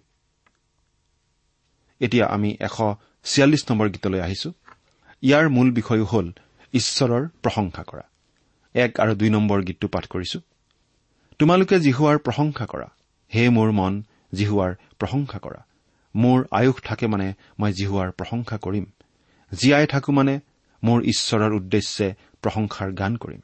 এতিয়া 1.99 2.25
আমি 2.27 2.57
এশ 2.59 2.77
ছিয়াল্লিছ 3.23 3.71
নম্বৰ 3.71 3.89
গীতলৈ 3.89 4.19
আহিছো। 4.19 4.51
ইয়াৰ 5.21 5.49
মূল 5.49 5.71
বিষয়ো 5.71 6.05
হ'ল 6.05 6.31
ঈশ্বৰৰ 6.73 7.27
প্ৰশংসা 7.27 7.83
কৰা। 7.83 8.03
এক 8.75 8.99
আৰু 8.99 9.15
দুই 9.15 9.29
নম্বৰ 9.29 9.63
গীতটো 9.63 9.87
পাঠ 9.87 10.07
কৰিছো। 10.07 10.39
তোমালোকে 11.39 11.79
জিহুৱাৰ 11.79 12.17
প্ৰশংসা 12.17 12.65
কৰা। 12.65 12.87
হে 13.35 13.49
মোৰ 13.49 13.71
মন 13.71 14.03
জিহুৱাৰ 14.33 14.75
প্ৰশংসা 14.99 15.39
কৰা। 15.39 15.65
মোৰ 16.15 16.47
আয়ুস 16.51 16.75
থাকে 16.83 17.07
মানে 17.07 17.33
মই 17.59 17.73
জিহুৱাৰ 17.73 18.11
প্ৰশংসা 18.11 18.57
কৰিম। 18.57 18.85
জীয়াই 19.51 19.87
থাকো 19.87 20.11
মানে 20.11 20.39
মোৰ 20.83 21.03
ঈশ্বৰৰ 21.03 21.53
উদ্দেশ্যে 21.53 22.13
প্ৰশংসাৰ 22.41 22.91
গান 22.91 23.17
কৰিম। 23.17 23.41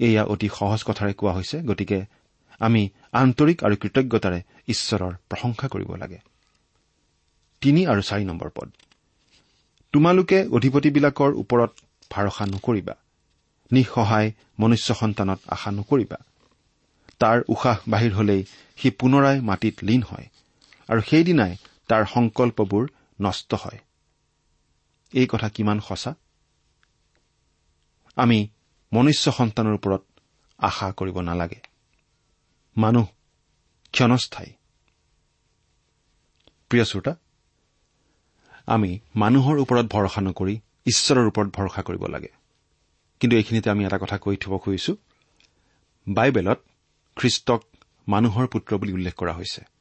এয়া 0.00 0.24
অতি 0.24 0.48
সহজ 0.58 0.82
কথাৰে 0.82 1.12
কোৱা 1.12 1.32
হৈছে 1.32 1.62
গতিকে 1.62 2.04
আমি 2.60 2.90
আন্তৰিক 3.12 3.64
আৰু 3.64 3.76
কৃতজ্ঞতাৰে 3.76 4.42
ঈশ্বৰৰ 4.68 5.12
প্ৰশংসা 5.28 5.68
কৰিব 5.68 5.94
লাগে। 5.94 6.18
তিনি 7.60 7.86
আৰু 7.86 8.02
চাৰি 8.02 8.24
নম্বৰ 8.24 8.50
পদ। 8.54 8.68
তোমালোকে 9.92 10.46
অধিপতিবিলাকৰ 10.46 11.32
ওপৰত 11.32 11.70
ভাৰসা 12.10 12.46
নকৰিবা। 12.46 12.94
নিঃসহায় 13.72 14.32
মনুষ্য 14.58 14.94
সন্তানত 14.94 15.40
আশা 15.48 15.70
নকৰিবা। 15.70 16.16
তাৰ 17.18 17.42
উশাহ 17.48 17.78
বাহিৰ 17.88 18.12
হলেই 18.12 18.44
সি 18.76 18.90
পুনৰাই 18.90 19.40
মাটিত 19.40 19.74
লীন 19.82 20.02
হয়। 20.02 20.26
আৰু 20.88 21.00
সেইদিনাই 21.00 21.56
তাৰ 21.88 22.06
সংকল্পবোৰ 22.06 22.90
নষ্ট 23.20 23.54
হয়। 23.54 23.78
এই 25.12 25.26
কথা 25.26 25.48
কিমান 25.48 25.80
সঁচা? 25.80 26.14
আমি 28.16 28.48
মনুষ্য 28.92 29.32
সন্তানৰ 29.32 29.74
ওপৰত 29.74 30.02
আশা 30.58 30.92
কৰিব 30.92 31.20
নালাগে। 31.20 31.60
মানুহ 32.76 33.06
ক্ষণস্থায়ী। 33.92 34.52
প্ৰিয় 36.70 36.84
শ্ৰোতা 36.84 37.16
আমি 38.66 39.00
মানুহৰ 39.14 39.56
ওপৰত 39.58 39.86
ভৰসা 39.86 40.20
নকৰি 40.20 40.60
ঈশ্বৰৰ 40.86 41.26
ওপৰত 41.26 41.48
ভৰসা 41.48 41.82
কৰিব 41.82 42.06
লাগে। 42.06 42.28
কিন্তু 43.20 43.36
এইখিনিতে 43.36 43.70
আমি 43.70 43.84
এটা 43.84 43.98
কথা 43.98 44.18
কৈ 44.18 44.36
থব 44.36 44.58
খুজিছো। 44.58 44.96
বাইবেলত 46.08 46.58
খ্ৰীষ্টক 47.16 47.62
মানুহৰ 48.08 48.46
পুত্ৰ 48.46 48.78
বুলি 48.78 48.92
উল্লেখ 48.92 49.14
কৰা 49.14 49.32
হৈছে। 49.32 49.71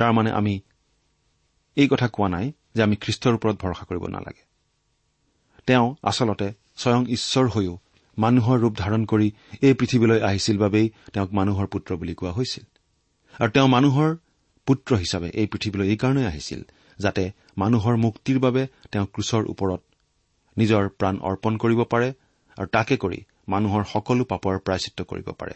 তাৰমানে 0.00 0.30
আমি 0.40 0.54
এই 1.76 1.88
কথা 1.92 2.06
কোৱা 2.16 2.28
নাই 2.34 2.46
যে 2.74 2.80
আমি 2.86 2.96
খ্ৰীষ্টৰ 3.02 3.32
ওপৰত 3.38 3.56
ভৰসা 3.62 3.84
কৰিব 3.88 4.04
নালাগে। 4.16 4.42
তেওঁ 5.68 5.86
আচলতে 6.10 6.48
স্বয়ং 6.80 7.02
ঈশ্বৰ 7.16 7.46
হৈও 7.54 7.74
মানুহৰ 8.16 8.56
ৰূপ 8.62 8.74
ধাৰণ 8.82 9.02
কৰি 9.12 9.28
এই 9.66 9.74
পৃথিৱীলৈ 9.80 10.18
আহিছিল 10.28 10.56
বাবেই 10.64 10.86
তেওঁক 11.12 11.30
মানুহৰ 11.38 11.66
পুত্ৰ 11.72 11.90
বুলি 12.00 12.14
কোৱা 12.20 12.32
হৈছিল। 12.38 12.64
আৰু 13.40 13.50
তেওঁ 13.54 13.68
মানুহৰ 13.76 14.10
পুত্ৰ 14.66 14.90
হিচাপে 15.02 15.28
এই 15.40 15.46
পৃথিৱীলৈ 15.52 15.86
এইকাৰণেই 15.92 16.26
আহিছিল 16.30 16.60
যাতে 16.98 17.22
মানুহৰ 17.62 17.94
মুক্তিৰ 18.04 18.38
বাবে 18.44 18.62
তেওঁ 18.92 19.06
ক্ৰুচৰ 19.14 19.42
ওপৰত 19.52 19.80
নিজৰ 20.56 20.82
প্ৰাণ 20.98 21.14
অৰ্পণ 21.28 21.52
কৰিব 21.62 21.80
পাৰে 21.92 22.08
আৰু 22.56 22.68
তাকে 22.76 22.94
কৰি 23.04 23.18
মানুহৰ 23.48 23.82
সকলো 23.92 24.22
পাপৰ 24.32 24.54
প্ৰায়চিত্ৰ 24.66 25.02
কৰিব 25.10 25.28
পাৰে 25.40 25.54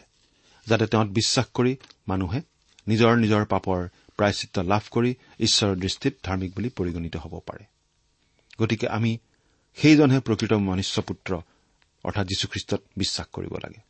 যাতে 0.67 0.85
তেওঁত 0.91 1.09
বিশ্বাস 1.19 1.47
কৰি 1.57 1.73
মানুহে 2.07 2.39
নিজৰ 2.87 3.11
নিজৰ 3.23 3.43
পাপৰ 3.53 3.79
প্ৰায়চিত্ৰ 4.17 4.63
লাভ 4.63 4.83
কৰি 4.91 5.11
ঈশ্বৰৰ 5.39 5.75
দৃষ্টিত 5.75 6.13
ধাৰ্মিক 6.23 6.51
বুলি 6.55 6.69
পৰিগণিত 6.69 7.15
হ'ব 7.17 7.39
পাৰে। 7.39 7.63
গতিকে 8.59 8.87
আমি 8.87 9.17
সেইজনহে 9.77 10.19
প্ৰকৃত 10.19 10.53
মনুষ্য 10.53 11.01
পুত্ৰ 11.01 11.31
অৰ্থাৎ 12.03 12.25
যীশুখ্ৰীষ্টত 12.27 12.81
বিশ্বাস 12.97 13.27
কৰিব 13.33 13.53
লাগে। 13.63 13.81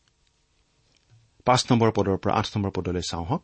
পাঁচ 1.45 1.61
নম্বৰ 1.71 1.91
পদৰ 1.91 2.17
পৰা 2.17 2.33
আঠ 2.33 2.47
নম্বৰ 2.55 2.71
পদলৈ 2.71 3.01
চাওঁ 3.01 3.25
হওক। 3.25 3.43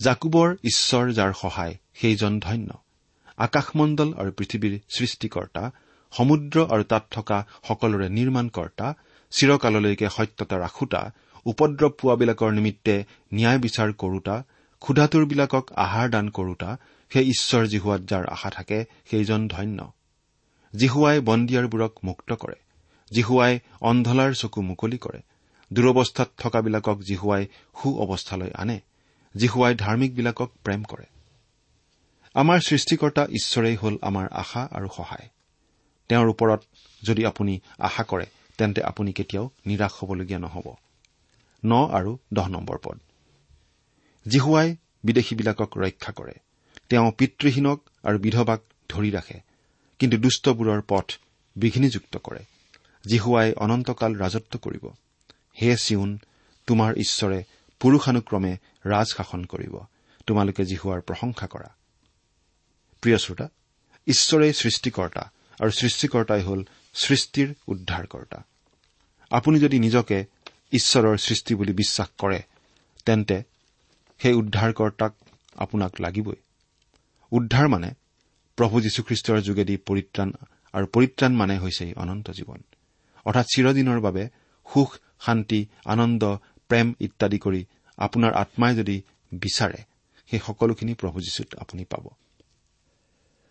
জাকুবৰ 0.00 0.48
ঈশ্বৰ 0.64 1.04
যাৰ 1.12 1.32
সহায় 1.32 1.74
সেইজন 1.94 2.40
ধন্য। 2.40 2.70
আকাশমণ্ডল 3.36 4.08
আৰু 4.14 4.30
পৃথিৱীৰ 4.32 4.74
সৃষ্টিকৰ্তা 4.88 5.70
সমুদ্ৰ 6.12 6.56
আৰু 6.70 6.82
তাত 6.82 7.04
থকা 7.10 7.38
সকলোৰে 7.68 8.08
নিৰ্মাণকৰ্তা 8.08 8.86
চিৰকাললৈকে 9.30 10.06
সত্যতা 10.08 10.56
ৰাখোতা 10.58 11.00
উপদ্ৰৱ 11.44 11.90
পোৱাবিলাকৰ 12.00 12.50
নিমিত্তে 12.52 12.94
ন্যায় 13.34 13.58
বিচাৰ 13.58 13.92
কৰোতা 13.92 14.36
ক্ষুধাতুৰবিলাকক 14.86 15.72
আহাৰ 15.72 16.10
দান 16.10 16.28
কৰোতা 16.30 16.76
সেই 17.12 17.28
ঈশ্বৰ 17.28 17.66
জিহুৱাত 17.66 18.00
যাৰ 18.00 18.26
আশা 18.26 18.50
থাকে 18.50 18.84
সেইজন 19.10 19.48
ধন্য। 19.48 19.92
জিহুৱাই 20.76 21.20
বন্দিয়াৰবোৰক 21.20 21.92
মুক্ত 22.04 22.32
কৰে। 22.32 22.54
জিহুৱাই 23.12 23.58
অন্ধলাৰ 23.80 24.32
চকু 24.32 24.62
মুকলি 24.62 24.98
কৰে। 24.98 25.22
দুৰৱস্থাত 25.72 26.28
থকাবিলাকক 26.38 27.00
জিহুৱাই 27.00 27.46
সু 27.82 27.98
অৱস্থালৈ 27.98 28.50
আনে। 28.54 28.80
জিহুৱাই 29.36 29.74
ধাৰ্মিকবিলাকক 29.74 30.50
প্ৰেম 30.64 30.82
কৰে। 30.82 31.04
আমাৰ 32.34 32.60
সৃষ্টিকৰ্তা 32.60 33.26
ঈশ্বৰেই 33.26 33.76
হ'ল 33.76 33.98
আমাৰ 34.02 34.28
আশা 34.28 34.68
আৰু 34.70 34.88
সহায়। 34.96 35.28
তেওঁৰ 36.08 36.28
ওপৰত 36.28 36.62
যদি 37.02 37.26
আপুনি 37.26 37.60
আশা 37.78 38.02
কৰে 38.02 38.26
তেন্তে 38.58 38.82
আপুনি 38.82 39.12
কেতিয়াও 39.12 39.50
নিৰাশ 39.66 39.92
হবলগীয়া 40.02 40.38
নহ'ব। 40.38 40.74
ন 41.64 41.88
আৰু 41.88 42.18
দহ 42.34 42.48
নম্বৰ 42.48 42.78
পদ। 42.82 42.98
জিহুৱাই 44.28 44.76
বিদেশীবিলাকক 45.04 45.78
ৰক্ষা 45.78 46.12
কৰে। 46.12 46.32
তেওঁ 46.88 47.12
পিতৃহীনক 47.12 47.88
আৰু 48.02 48.18
বিধৱাক 48.18 48.60
ধৰি 48.88 49.10
ৰাখে। 49.10 49.40
কিন্তু 49.98 50.16
দুষ্টবোৰৰ 50.16 50.82
পথ 50.88 51.12
বিঘিনিযুক্ত 51.56 52.16
কৰে। 52.16 52.44
জিহুৱাই 53.06 53.52
অনন্তকাল 53.52 54.14
ৰাজত্ব 54.14 54.58
কৰিব। 54.58 54.86
হে 55.62 55.76
চিউন 55.76 56.18
তোমাৰ 56.66 56.94
ঈশ্বৰে 56.94 57.44
পুৰুষানুক্ৰমে 57.80 58.56
ৰাজ 58.86 59.06
শাসন 59.06 59.44
কৰিব। 59.44 59.78
তোমালোকে 60.26 60.64
জিহুৱাৰ 60.64 61.00
প্ৰশংসা 61.00 61.46
কৰা। 61.46 61.74
প্ৰিয় 63.00 63.18
শ্ৰোতা 63.18 63.48
ঈশ্বৰেই 64.06 64.52
সৃষ্টিকৰ্তা 64.52 65.30
আৰু 65.60 65.70
সৃষ্টিকৰ্তাই 65.70 66.42
হ'ল 66.42 66.64
সৃষ্টিৰ 66.94 67.54
উদ্ধাৰকৰ্তা। 67.66 68.44
আপুনি 69.30 69.60
যদি 69.60 69.78
নিজকে 69.78 70.24
ঈশ্বৰৰ 70.72 71.16
সৃষ্টি 71.16 71.54
বুলি 71.54 71.72
বিশ্বাস 71.72 72.08
কৰে 72.18 72.42
তেন্তে 73.04 73.42
সেই 74.18 74.34
উদ্ধাৰকৰ্তাক 74.34 75.12
আপোনাক 75.56 76.00
লাগিবই। 76.00 76.36
উদ্ধাৰ 77.30 77.68
মানে 77.68 77.90
প্ৰভু 78.56 78.80
যীশুখ্ৰীষ্টৰ 78.80 79.40
যোগেদি 79.40 79.76
পৰিত্ৰাণ 79.76 80.32
আৰু 80.72 80.86
পৰিত্ৰাণ 80.86 81.32
মানে 81.34 81.58
হৈছে 81.58 81.94
অনন্ত 81.96 82.30
জীৱন। 82.30 82.60
অৰ্থাৎ 83.24 83.46
চিৰদিনৰ 83.56 84.00
বাবে 84.00 84.28
সুখ 84.72 84.98
শান্তি 85.20 85.66
আনন্দ 85.84 86.24
প্ৰেম 86.68 86.94
ইত্যাদি 87.00 87.38
কৰি 87.38 87.64
আপোনাৰ 87.96 88.32
আত্মাই 88.34 88.74
যদি 88.74 89.02
বিচাৰে 89.32 89.84
সেই 90.30 90.40
সকলোখিনি 90.46 90.94
প্ৰভু 90.94 91.20
যীশুত 91.20 91.54
আপুনি 91.56 91.84
পাব। 91.84 92.08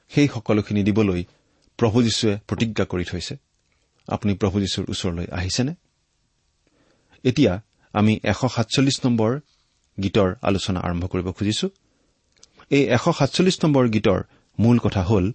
সেই 0.10 0.28
সকলোখিনি 0.28 0.84
দিবলৈ 0.84 1.24
প্ৰভু 1.78 2.04
যীশুৱে 2.04 2.38
প্ৰতিজ্ঞা 2.48 2.86
কৰি 2.86 3.04
থৈছে। 3.04 3.36
আপুনি 4.08 4.34
প্ৰভু 4.34 4.60
যীশুৰ 4.60 4.86
ওচৰলৈ 4.90 5.28
আহিছেনে? 5.32 5.74
এতিয়া 7.24 7.62
আমি 7.94 8.20
এশ 8.24 8.54
সাতচল্লিছ 8.56 9.06
নম্বৰ 9.06 9.40
গীতৰ 9.98 10.30
আলোচনা 10.50 10.80
আৰম্ভ 10.88 11.04
কৰিব 11.12 11.28
খুজিছো। 11.38 11.68
এই 12.72 12.84
এশ 12.96 13.04
সাতচল্লিছ 13.20 13.58
নম্বৰ 13.64 13.86
গীতৰ 13.96 14.20
মূল 14.58 14.78
কথা 14.86 15.02
হ'ল 15.10 15.26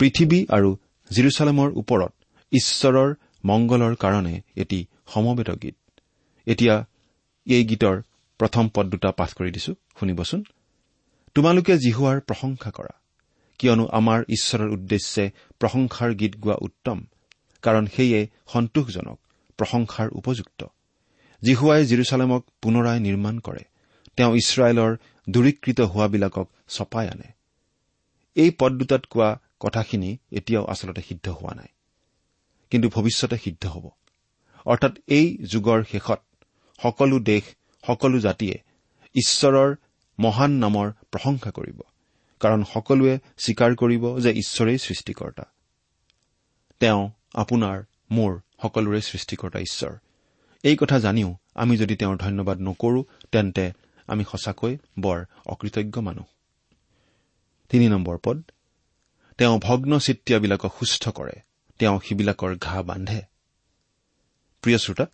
পৃথিৱী 0.00 0.40
আৰু 0.56 0.70
জিৰচালেমৰ 1.10 1.68
ওপৰত 1.80 2.12
ঈশ্বৰৰ 2.52 3.10
মংগলৰ 3.44 3.94
কাৰণে 4.02 4.34
এটি 4.62 4.78
সমবেত 5.12 5.50
গীত। 5.62 5.76
এতিয়া 6.46 6.74
এই 7.46 7.62
গীতৰ 7.70 7.96
প্ৰথম 8.40 8.64
পদ 8.74 8.84
দুটা 8.92 9.10
পাঠ 9.18 9.30
কৰি 9.38 9.50
দিছো 9.56 9.72
শুনিবচোন। 9.98 10.40
তোমালোকে 11.36 11.74
জিহুৱাৰ 11.84 12.18
প্ৰশংসা 12.28 12.70
কৰা 12.78 12.94
কিয়নো 13.60 13.84
আমাৰ 13.98 14.20
ঈশ্বৰৰ 14.36 14.70
উদ্দেশ্যে 14.76 15.24
প্ৰশংসাৰ 15.60 16.10
গীত 16.20 16.32
গোৱা 16.42 16.56
উত্তম 16.66 16.98
কাৰণ 17.64 17.84
সেয়ে 17.94 18.20
সন্তোষজনক 18.52 19.18
প্ৰশংসাৰ 19.58 20.08
উপযুক্ত। 20.20 20.60
জিহুৱাই 21.42 21.82
জিৰচালেমক 21.90 22.42
পুনৰাই 22.62 22.98
নিৰ্মাণ 23.06 23.34
কৰে 23.46 23.62
তেওঁ 24.16 24.32
ইছৰাইলৰ 24.34 24.92
দূৰীকৃত 25.26 25.80
হোৱাবিলাকক 25.80 26.46
চপাই 26.68 27.06
আনে। 27.08 27.28
এই 28.36 28.50
পদ 28.58 28.72
দুটাত 28.72 29.02
কোৱা 29.06 29.28
কথাখিনি 29.60 30.10
এতিয়াও 30.30 30.64
আচলতে 30.64 31.02
সিদ্ধ 31.08 31.28
হোৱা 31.28 31.54
নাই 31.54 31.70
কিন্তু 32.70 32.88
ভৱিষ্যতে 32.88 33.36
সিদ্ধ 33.38 33.64
হ'ব। 33.66 33.86
অৰ্থাৎ 34.66 34.94
এই 35.06 35.26
যুগৰ 35.50 35.80
শেষত 35.90 36.20
সকলো 36.82 37.16
দেশ 37.20 37.44
সকলো 37.84 38.18
জাতিয়ে 38.18 38.56
ঈশ্বৰৰ 39.14 39.70
মহান 40.18 40.50
নামৰ 40.50 40.86
প্ৰশংসা 41.12 41.50
কৰিব 41.50 41.80
কাৰণ 42.40 42.64
সকলোৱে 42.64 43.14
স্বীকাৰ 43.38 43.70
কৰিব 43.74 44.04
যে 44.18 44.30
ঈশ্বৰেই 44.32 44.78
সৃষ্টিকৰ্তা। 44.78 45.44
তেওঁ 46.80 47.02
আপোনাৰ 47.34 47.76
মোৰ 48.10 48.32
সকলোৰে 48.62 49.00
সৃষ্টিকৰ্তা 49.00 49.58
ঈশ্বৰ। 49.58 49.92
এই 50.62 50.76
কথা 50.76 50.98
জানিও 50.98 51.30
আমি 51.54 51.74
যদি 51.76 51.94
তেওঁৰ 51.96 52.16
ধন্যবাদ 52.16 52.58
নকৰো 52.60 53.00
তেন্তে 53.32 53.64
আমি 54.08 54.24
সঁচাকৈ 54.30 54.72
বৰ 54.98 55.18
অকৃতজ্ঞ 55.46 55.96
মানুহ। 56.00 56.26
তিনি 57.70 57.86
নম্বৰ 57.88 58.16
পদ 58.24 58.38
তেওঁ 59.38 59.56
ভগ্ন 59.58 59.92
চিত্ৰিয়াবিলাকক 59.98 60.72
সুস্থ 60.78 61.04
কৰে 61.08 61.36
তেওঁ 61.80 61.96
সিবিলাকৰ 62.06 62.52
ঘাঁ 62.56 62.82
বান্ধে। 62.82 63.20
প্ৰিয় 64.62 64.78
শ্ৰোতা 64.78 65.06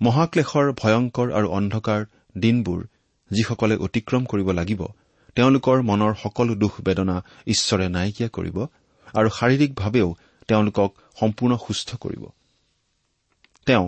মহাক্লেশৰ 0.00 0.66
ভয়ংকৰ 0.72 1.28
আৰু 1.32 1.48
অন্ধকাৰ 1.48 2.00
দিনবোৰ 2.38 2.80
যিসকলে 3.30 3.74
অতিক্ৰম 3.76 4.22
কৰিব 4.24 4.48
লাগিব 4.50 4.80
তেওঁলোকৰ 5.36 5.78
মনৰ 5.82 6.12
সকলো 6.22 6.52
দুখ 6.54 6.72
বেদনা 6.86 7.16
ঈশ্বৰে 7.46 7.86
নাইকিয়া 7.88 8.28
কৰিব 8.28 8.56
আৰু 9.14 9.28
শাৰীৰিকভাৱেও 9.38 10.08
তেওঁলোকক 10.48 10.90
সম্পূৰ্ণ 11.20 11.52
সুস্থ 11.66 11.88
কৰিব। 11.96 12.24
তেওঁ 13.66 13.86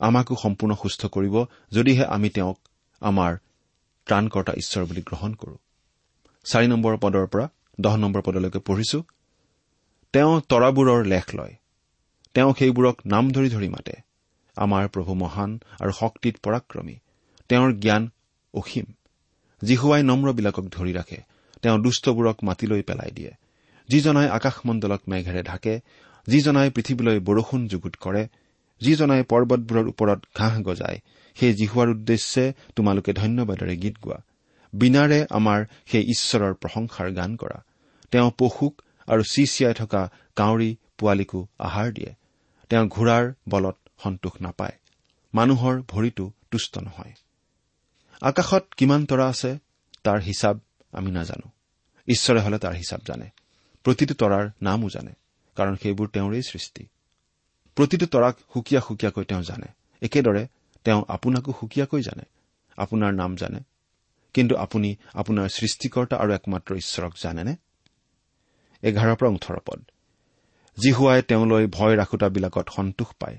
আমাকো 0.00 0.34
সম্পূৰ্ণ 0.42 0.72
সুস্থ 0.74 1.02
কৰিব 1.06 1.34
যদিহে 1.72 2.04
আমি 2.06 2.28
তেওঁক 2.30 2.58
আমাৰ 3.02 3.36
ত্ৰাণকৰ্তা 4.06 4.52
ঈশ্বৰ 4.52 4.84
বুলি 4.84 5.02
গ্ৰহণ 5.02 5.34
কৰো। 5.34 5.56
চাৰি 6.44 6.66
নম্বৰ 6.66 6.96
পদৰ 6.96 7.26
পৰা 7.26 7.48
দহ 7.80 7.96
নম্বৰ 7.96 8.22
পদলৈকে 8.22 8.58
পঢ়িছো। 8.58 9.02
তেওঁ 10.12 10.40
তৰাবোৰৰ 10.48 11.04
লেখ 11.06 11.34
লয়। 11.34 11.54
তেওঁ 12.34 12.54
সেইবোৰক 12.58 12.96
নাম 13.06 13.30
ধৰি 13.30 13.48
ধৰি 13.50 13.68
মাতে। 13.68 13.92
আমাৰ 14.56 14.88
প্ৰভু 14.88 15.14
মহান 15.14 15.60
আৰু 15.80 15.92
শক্তিত 15.92 16.36
পৰাক্ৰমী। 16.42 16.96
তেওঁৰ 17.48 17.72
জ্ঞান 17.72 18.10
অসীম। 18.54 18.84
জীহুৱাই 19.64 20.02
নম্ৰবিলাকক 20.02 20.64
ধৰি 20.68 20.92
ৰাখে। 20.92 21.18
তেওঁ 21.62 21.78
দুষ্টবোৰক 21.78 22.36
মাটিলৈ 22.42 22.82
পেলাই 22.82 23.10
দিয়ে। 23.10 23.32
যিজনাই 23.88 24.28
আকাশমণ্ডলক 24.28 25.00
মেঘেৰে 25.08 25.42
ঢাকে 25.42 25.80
যিজনাই 26.26 26.70
পৃথিৱীলৈ 26.70 27.20
বৰষুণ 27.20 27.68
যুগুত 27.68 27.96
কৰে 28.00 28.28
যিজনাই 28.80 29.22
পৰ্বতবোৰৰ 29.22 29.88
ওপৰত 29.88 30.24
ঘাঁহ 30.34 30.62
গজায় 30.62 30.98
সেই 31.34 31.54
জিহুৱাৰ 31.54 31.88
উদ্দেশ্যে 31.88 32.52
তোমালোকে 32.76 33.12
ধন্যবাদেৰে 33.12 33.76
গীত 33.76 33.96
গোৱা। 34.02 34.22
বিনাৰে 34.72 35.26
আমাৰ 35.30 35.64
সেই 35.86 36.02
ঈশ্বৰৰ 36.02 36.54
প্ৰশংসাৰ 36.54 37.12
গান 37.12 37.36
কৰা। 37.36 37.64
তেওঁ 38.10 38.30
পশুক 38.38 38.82
আৰু 39.06 39.22
চিচিয়াই 39.22 39.74
থকা 39.74 40.10
কাউৰী 40.36 40.76
পোৱালীকো 40.98 41.46
আহাৰ 41.58 41.92
দিয়ে। 41.92 42.14
তেওঁ 42.68 42.88
ঘোঁৰাৰ 42.88 43.32
বলত 43.48 43.76
সন্তোষ 44.02 44.32
নাপায়। 44.40 44.72
মানুহৰ 45.34 45.82
ভৰিটো 45.88 46.30
তুষ্ট 46.50 46.78
নহয়। 46.78 47.12
আকাশত 48.20 48.66
কিমান 48.76 49.06
তৰা 49.06 49.28
আছে 49.28 49.58
তাৰ 50.02 50.20
হিচাপ 50.20 50.56
আমি 50.92 51.10
নাজানো। 51.10 51.50
ঈশ্বৰে 52.08 52.40
হলে 52.40 52.58
তাৰ 52.58 52.72
হিচাপ 52.72 53.00
জানে। 53.06 53.30
প্ৰতিটো 53.84 54.14
তৰাৰ 54.14 54.50
নামো 54.62 54.88
জানে 54.88 55.12
কাৰণ 55.54 55.76
সেইবোৰ 55.76 56.08
তেওঁৰেই 56.08 56.42
সৃষ্টি। 56.42 56.86
প্ৰতিটো 57.76 58.06
তৰাক 58.06 58.36
সুকীয়া 58.52 58.80
সুকীয়াকৈ 58.80 59.24
তেওঁ 59.24 59.42
জানে। 59.42 59.66
একেদৰে 60.02 60.46
তেওঁ 60.84 61.04
আপোনাকো 61.08 61.50
সুকীয়াকৈ 61.60 62.02
জানে 62.02 62.24
আপোনাৰ 62.76 63.12
নাম 63.12 63.36
জানে। 63.36 63.60
কিন্তু 64.34 64.54
আপুনি 64.56 64.90
আপোনাৰ 65.14 65.48
সৃষ্টিকৰ্তা 65.48 66.16
আৰু 66.16 66.30
একমাত্ৰ 66.32 66.70
ঈশ্বৰক 66.76 67.12
জানেনে? 67.22 67.54
এঘাৰৰ 68.82 69.16
পৰা 69.16 69.30
ওঠৰ 69.30 69.58
পদ। 69.66 69.80
জিহুৱাই 70.78 71.22
তেওঁলৈ 71.22 71.66
ভয় 71.66 71.94
ৰাখোতাবিলাকত 71.96 72.66
সন্তোষ 72.76 73.10
পায় 73.20 73.38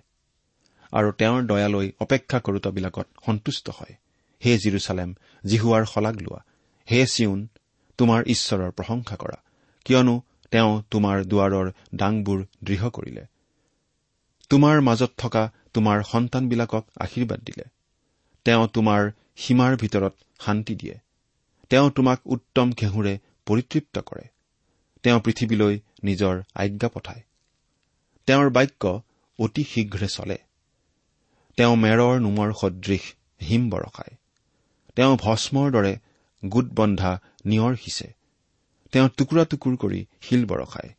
আৰু 0.91 1.12
তেওঁৰ 1.12 1.41
দয়ালৈ 1.43 1.88
অপেক্ষা 1.99 2.39
কৰোতাবিলাকত 2.39 3.08
সন্তুষ্ট 3.25 3.69
হয়। 3.69 3.93
হে 4.41 4.51
জিৰচালেম 4.58 5.10
জিহুৱাৰ 5.45 5.84
শলাগ 5.86 6.15
লোৱা 6.21 6.41
হে 6.88 7.06
চিউন 7.06 7.47
তোমাৰ 7.99 8.19
ঈশ্বৰৰ 8.27 8.71
প্ৰশংসা 8.71 9.15
কৰা 9.15 9.38
কিয়নো 9.86 10.15
তেওঁ 10.51 10.71
তোমাৰ 10.91 11.23
দুৱাৰৰ 11.23 11.67
ডাংবোৰ 11.95 12.39
দৃঢ় 12.63 12.89
কৰিলে। 12.89 13.23
তোমাৰ 14.49 14.82
মাজত 14.82 15.12
থকা 15.17 15.43
তোমাৰ 15.73 16.03
সন্তানবিলাকক 16.03 16.86
আশীৰ্বাদ 16.99 17.39
দিলে। 17.39 17.63
তেওঁ 18.45 18.67
তোমাৰ 18.67 19.12
সীমাৰ 19.38 19.75
ভিতৰত 19.75 20.13
শান্তি 20.45 20.75
দিয়ে। 20.75 20.95
তেওঁ 21.69 21.91
তোমাক 21.91 22.19
উত্তম 22.25 22.71
ঘেঁহুৰে 22.71 23.19
পৰিতৃপ্ত 23.45 23.99
কৰে। 23.99 24.27
তেওঁ 25.03 25.19
পৃথিৱীলৈ 25.19 25.79
নিজৰ 26.03 26.41
আজ্ঞা 26.55 26.89
পঠায়। 26.89 27.21
তেওঁৰ 28.25 28.49
বাক্য 28.49 29.01
অতি 29.39 29.63
শীঘ্ৰে 29.63 30.07
চলে। 30.07 30.38
তেওঁ 31.57 31.75
মেৰৰ 31.75 32.19
নোমৰ 32.19 32.53
সদৃশ 32.53 33.13
হিম 33.41 33.69
বৰষায়। 33.69 34.15
তেওঁ 34.95 35.17
ভস্মৰ 35.17 35.71
দৰে 35.71 35.97
গোট 36.45 36.65
বন্ধা 36.73 37.19
নিয়ৰ 37.45 37.75
সিঁচে। 37.75 38.13
তেওঁ 38.91 39.09
টুকুৰা 39.17 39.45
টুকুৰ 39.45 39.77
কৰি 39.77 40.05
শিল 40.21 40.45
বৰষায়। 40.45 40.89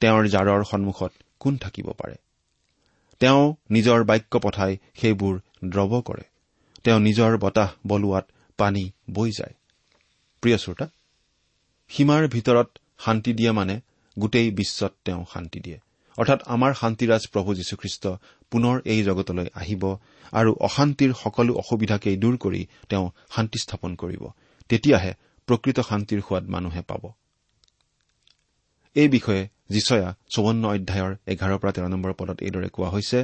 তেওঁৰ 0.00 0.28
জাৰৰ 0.28 0.64
সন্মুখত 0.64 1.12
কোন 1.38 1.56
থাকিব 1.56 1.92
পাৰে? 1.98 2.14
তেওঁ 3.20 3.54
নিজৰ 3.70 4.04
বাক্য 4.04 4.38
পঠাই 4.38 4.72
সেইবোৰ 5.00 5.34
দ্ৰৱ 5.64 6.02
কৰে। 6.02 6.24
তেওঁ 6.84 7.00
নিজৰ 7.00 7.38
বতাহ 7.38 7.68
বলোৱাত 7.86 8.24
পানী 8.58 8.84
বৈ 9.10 9.30
যায়। 9.30 9.54
প্ৰিয় 10.42 10.58
শ্ৰোতা 10.58 10.86
সীমাৰ 11.88 12.28
ভিতৰত 12.28 12.68
শান্তি 12.98 13.32
দিয়া 13.32 13.52
মানে 13.52 13.80
গোটেই 14.18 14.50
বিশ্বত 14.50 14.92
তেওঁ 15.04 15.24
শান্তি 15.32 15.60
দিয়ে। 15.60 15.78
অৰ্থাৎ 16.18 16.40
আমাৰ 16.46 16.74
শান্তিৰাজ 16.74 17.22
প্ৰভু 17.32 17.54
যীশুখ্ৰীষ্ট 17.54 18.04
পুনৰ 18.50 18.80
এই 18.84 19.02
জগতলৈ 19.02 19.48
আহিব 19.54 19.82
আৰু 20.32 20.50
অশান্তিৰ 20.60 21.12
সকলো 21.14 21.52
অসুবিধাকেই 21.54 22.16
দূৰ 22.16 22.36
কৰি 22.36 22.66
তেওঁ 22.88 23.10
শান্তি 23.30 23.58
স্থাপন 23.58 23.94
কৰিব। 23.94 24.22
তেতিয়াহে 24.68 25.12
প্ৰকৃত 25.48 25.80
শান্তিৰ 25.80 26.20
সোৱাদ 26.20 26.44
মানুহে 26.48 26.82
পাব। 26.82 27.02
এই 28.94 29.08
বিষয়ে 29.08 29.48
যিচয়া 29.70 30.08
চৌৱন্ন 30.34 30.64
অধ্যায়ৰ 30.74 31.12
এঘাৰৰ 31.32 31.58
পৰা 31.62 31.72
তেৰ 31.74 31.84
নম্বৰ 31.88 32.12
পদত 32.20 32.38
এইদৰে 32.46 32.68
কোৱা 32.68 32.88
হৈছে 32.94 33.18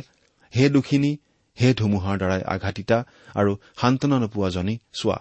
হে 0.53 0.65
দুখিনী 0.69 1.13
হে 1.59 1.69
ধুমুহাৰ 1.75 2.17
দ্বাৰাই 2.21 2.43
আঘাতিতা 2.55 2.99
আৰু 3.35 3.53
সান্তনা 3.81 4.17
নোপোৱাজনী 4.23 4.75
চোৱা 4.93 5.19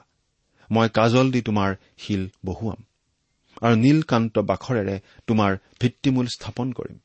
মই 0.70 0.88
কাজল 0.98 1.28
দি 1.32 1.42
তোমাৰ 1.42 1.70
শিল 1.98 2.24
বহুৱাম 2.46 2.80
আৰু 3.62 3.76
নীলকান্ত 3.76 4.36
বাখৰেৰে 4.52 4.96
তোমাৰ 5.28 5.52
ভিত্তিমূল 5.82 6.28
স্থাপন 6.28 6.68
কৰিম। 6.72 6.98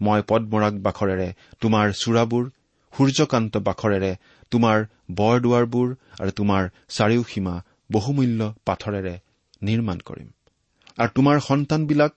মই 0.00 0.20
পদ্মৰাগ 0.30 0.74
বাখৰেৰে 0.86 1.28
তোমাৰ 1.60 1.86
চূড়াবোৰ 1.92 2.44
সূৰ্যকান্ত 2.92 3.54
বাখৰেৰে 3.68 4.12
তোমাৰ 4.52 4.78
বৰদুৱাৰবোৰ 5.20 5.88
আৰু 6.20 6.30
তোমাৰ 6.30 6.62
চাৰিওসীমা 6.88 7.54
বহুমূল্য 7.92 8.40
পাথৰেৰে 8.68 9.14
নিৰ্মাণ 9.62 9.98
কৰিম। 10.08 10.28
আৰু 10.98 11.10
তোমাৰ 11.14 11.36
সন্তানবিলাক 11.48 12.12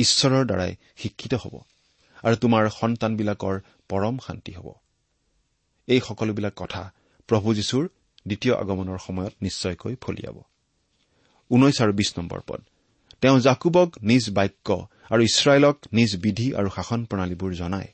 ঈশ্বৰৰ 0.00 0.44
দ্বাৰাই 0.46 0.72
শিক্ষিত 0.96 1.34
হ'ব 1.34 1.54
আৰু 2.24 2.36
তোমাৰ 2.36 2.62
সন্তানবিলাকৰ 2.80 3.56
পৰম 3.88 4.18
শান্তি 4.26 4.52
হ'ব। 4.52 4.68
এই 5.88 6.00
সকলোবিলাক 6.00 6.54
কথা 6.56 6.82
প্ৰভু 7.28 7.48
যীশুৰ 7.54 7.84
দ্বিতীয় 8.26 8.54
আগমনৰ 8.54 8.98
সময়ত 8.98 9.32
নিশ্চয়কৈ 9.42 9.94
ফলিয়াব। 10.00 10.36
ঊনৈছ 11.50 11.76
আৰু 11.82 11.92
বিশ 11.92 12.10
নম্বৰ 12.18 12.40
পদ। 12.46 12.60
তেওঁ 13.20 13.38
জাকুবক 13.40 13.88
নিজ 14.02 14.24
বাক্য 14.30 14.68
আৰু 15.10 15.22
ইছৰাইলক 15.22 15.76
নিজ 15.92 16.10
বিধি 16.16 16.48
আৰু 16.54 16.68
শাসন 16.76 17.00
প্ৰণালীবোৰ 17.04 17.52
জনায়। 17.54 17.90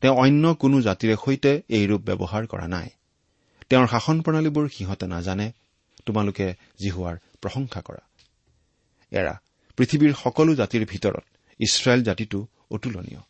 তেওঁ 0.00 0.14
অন্য 0.16 0.44
কোনো 0.54 0.76
জাতিৰে 0.80 1.16
সৈতে 1.24 1.52
এই 1.68 1.84
ৰূপ 1.86 2.02
ব্যৱহাৰ 2.02 2.46
কৰা 2.46 2.66
নাই। 2.68 2.88
তেওঁৰ 3.68 3.86
শাসন 3.86 4.16
প্ৰণালীবোৰ 4.22 4.68
সিহঁতে 4.68 5.06
নাজানে। 5.06 5.52
তোমালোকে 6.06 6.46
জিহুৱাৰ 6.82 7.16
প্ৰশংসা 7.42 7.80
কৰা। 7.80 8.02
পৃথিৱীৰ 9.76 10.12
সকলো 10.14 10.52
জাতিৰ 10.54 10.82
ভিতৰত 10.86 11.24
ইছৰাইল 11.60 12.00
জাতিটো 12.02 12.38
অতুলনীয়। 12.70 13.22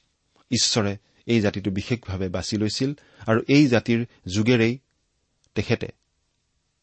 ঈশ্বৰে 0.51 0.93
এই 1.27 1.41
জাতিটো 1.41 1.71
বিশেষভাৱে 1.71 2.29
বাছি 2.29 2.57
লৈছিল 2.57 2.91
আৰু 3.27 3.41
এই 3.49 3.65
জাতিৰ 3.67 4.01
যোগেৰেই 4.35 4.75
তেখেতে 5.57 5.89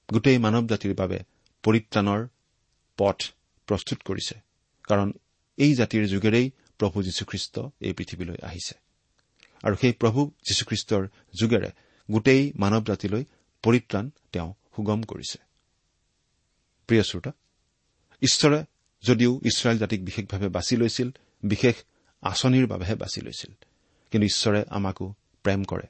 গোটেই 0.10 0.38
মানৱ 0.38 0.66
জাতিৰ 0.68 0.94
বাবে 0.96 1.20
পৰিত্ৰাণৰ 1.64 2.22
পথ 2.98 3.18
প্ৰস্তুত 3.68 4.00
কৰিছে 4.06 4.36
কাৰণ 4.84 5.08
এই 5.58 5.74
জাতিৰ 5.74 6.04
যোগেৰেই 6.08 6.52
প্ৰভু 6.80 6.98
যীশুখ্ৰীষ্ট 7.04 7.56
এই 7.82 7.94
পৃথিৱীলৈ 7.94 8.38
আহিছে। 8.42 8.76
আৰু 9.64 9.76
সেই 9.82 9.94
প্ৰভু 9.94 10.20
যীশুখ্ৰীষ্টৰ 10.48 11.04
যোগেৰে 11.42 11.70
গোটেই 12.12 12.54
মানৱ 12.56 12.84
জাতিলৈ 12.84 13.24
পৰিত্ৰাণ 13.64 14.06
তেওঁ 14.32 14.54
সুগম 14.76 15.02
কৰিছে। 15.04 15.40
প্ৰিয় 16.88 17.04
শ্ৰোতা 17.04 17.32
ঈশ্বৰে 18.22 18.60
যদিও 19.08 19.32
ইছৰাইল 19.46 19.78
জাতিক 19.78 20.00
বিশেষভাৱে 20.06 20.48
বাছি 20.48 20.74
লৈছিল 20.82 21.10
বিশেষ 21.44 21.76
আঁচনিৰ 22.22 22.66
বাবেহে 22.68 22.96
বাছি 22.96 23.20
লৈছিল। 23.22 23.52
কিন্তু 24.12 24.26
ঈশ্বৰে 24.26 24.62
আমাকো 24.70 25.06
প্ৰেম 25.44 25.62
কৰে 25.64 25.88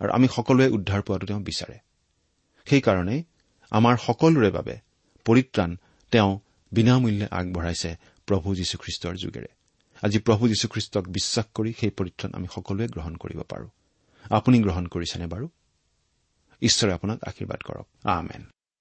আৰু 0.00 0.10
আমি 0.12 0.26
সকলোৱে 0.28 0.66
উদ্ধাৰ 0.68 1.02
পোৱাটো 1.02 1.26
তেওঁ 1.26 1.40
বিচাৰে। 1.40 1.76
সেইকাৰণেই 2.64 3.20
আমাৰ 3.70 3.96
সকলোৰে 3.96 4.50
বাবে 4.50 4.74
পৰিত্ৰাণ 5.24 5.70
তেওঁ 6.10 6.30
বিনামূল্যে 6.72 7.26
আগবঢ়াইছে 7.30 7.90
প্ৰভু 8.26 8.54
যীশুখ্ৰীষ্টৰ 8.54 9.14
যোগেৰে। 9.14 9.50
আজি 10.02 10.18
প্ৰভু 10.18 10.48
যীশুখ্ৰীষ্টক 10.48 11.04
বিশ্বাস 11.08 11.46
কৰি 11.54 11.70
সেই 11.80 11.90
পৰিত্ৰাণ 11.90 12.30
আমি 12.34 12.46
সকলোৱে 12.54 12.86
গ্ৰহণ 12.88 13.14
কৰিব 13.14 13.40
পাৰো। 13.42 13.68
আপুনি 14.30 14.56
গ্ৰহণ 14.58 14.84
কৰিছেনে 14.86 15.26
বাৰু? 15.26 15.46
ঈশ্বৰে 16.62 16.92
আপোনাক 16.92 17.18
আশীৰ্বাদ 17.24 17.60
কৰক। 17.62 17.86
আমেন। 18.04 18.42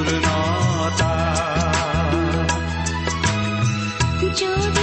যদি 4.39 4.83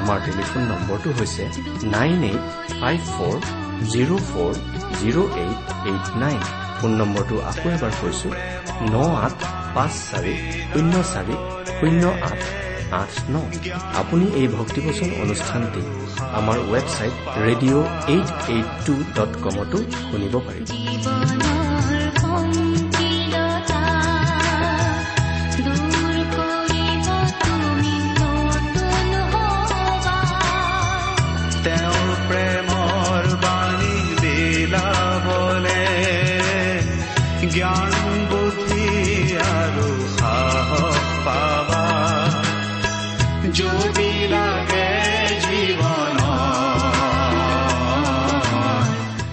আমাৰ 0.00 0.18
টেলিফোন 0.26 0.62
নম্বৰটো 0.72 1.08
হৈছে 1.18 1.42
nine 1.94 2.18
eight 2.30 2.44
five 2.80 3.00
four 3.14 3.36
zero' 3.92 4.22
four 4.30 4.52
zero' 5.00 5.30
eight 5.42 5.60
eight 5.90 6.06
nine. 6.22 6.40
Phone 6.78 6.92
নম্বৰটো 7.00 7.36
আকৌ 7.50 7.66
এবাৰ 7.76 7.92
কৈছো 8.00 8.28
ন 8.92 8.94
আঠ 9.26 9.36
পাঁচ 9.74 9.92
চাৰি 10.08 10.34
শূন্য 10.72 10.94
চাৰি 11.12 11.36
শূন্য 11.78 12.02
আঠ 12.30 12.40
আঠ 13.00 13.12
ন। 13.34 13.36
আপুনি 14.00 14.24
এই 14.40 14.48
ভক্তিবচন 14.58 15.08
অনুষ্ঠানটি 15.22 15.82
আমাৰ 16.38 16.58
website 16.72 17.14
radio' 17.46 17.86
eight 18.14 18.28
eight 18.54 18.68
two 18.86 18.94
dot 19.16 19.32
কমতো 19.44 19.78
শুনিব 20.08 20.34
পাৰিব। 20.46 20.68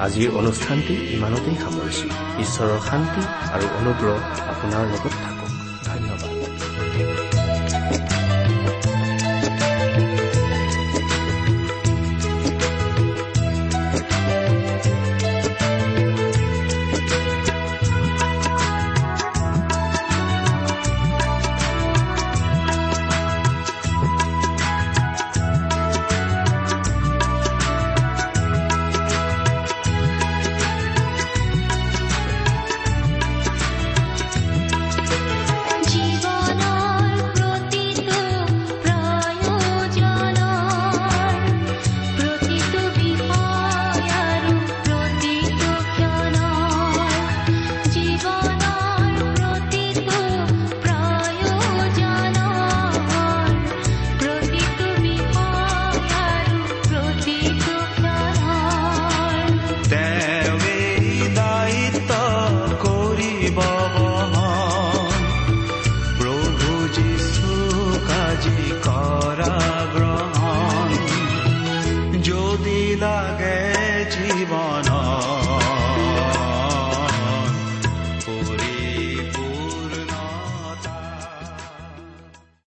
আজিৰ 0.09 0.29
অনুষ্ঠানটি 0.35 0.93
ইমানতেই 1.09 1.57
সামৰিছো। 1.59 2.07
ঈশ্বৰৰ 2.37 2.79
শান্তি 2.85 3.23
আৰু 3.51 3.65
অনুগ্ৰহ 3.75 4.17
আপোনাৰ 4.47 4.83
লগত 4.91 5.13
থাকক। 5.21 5.38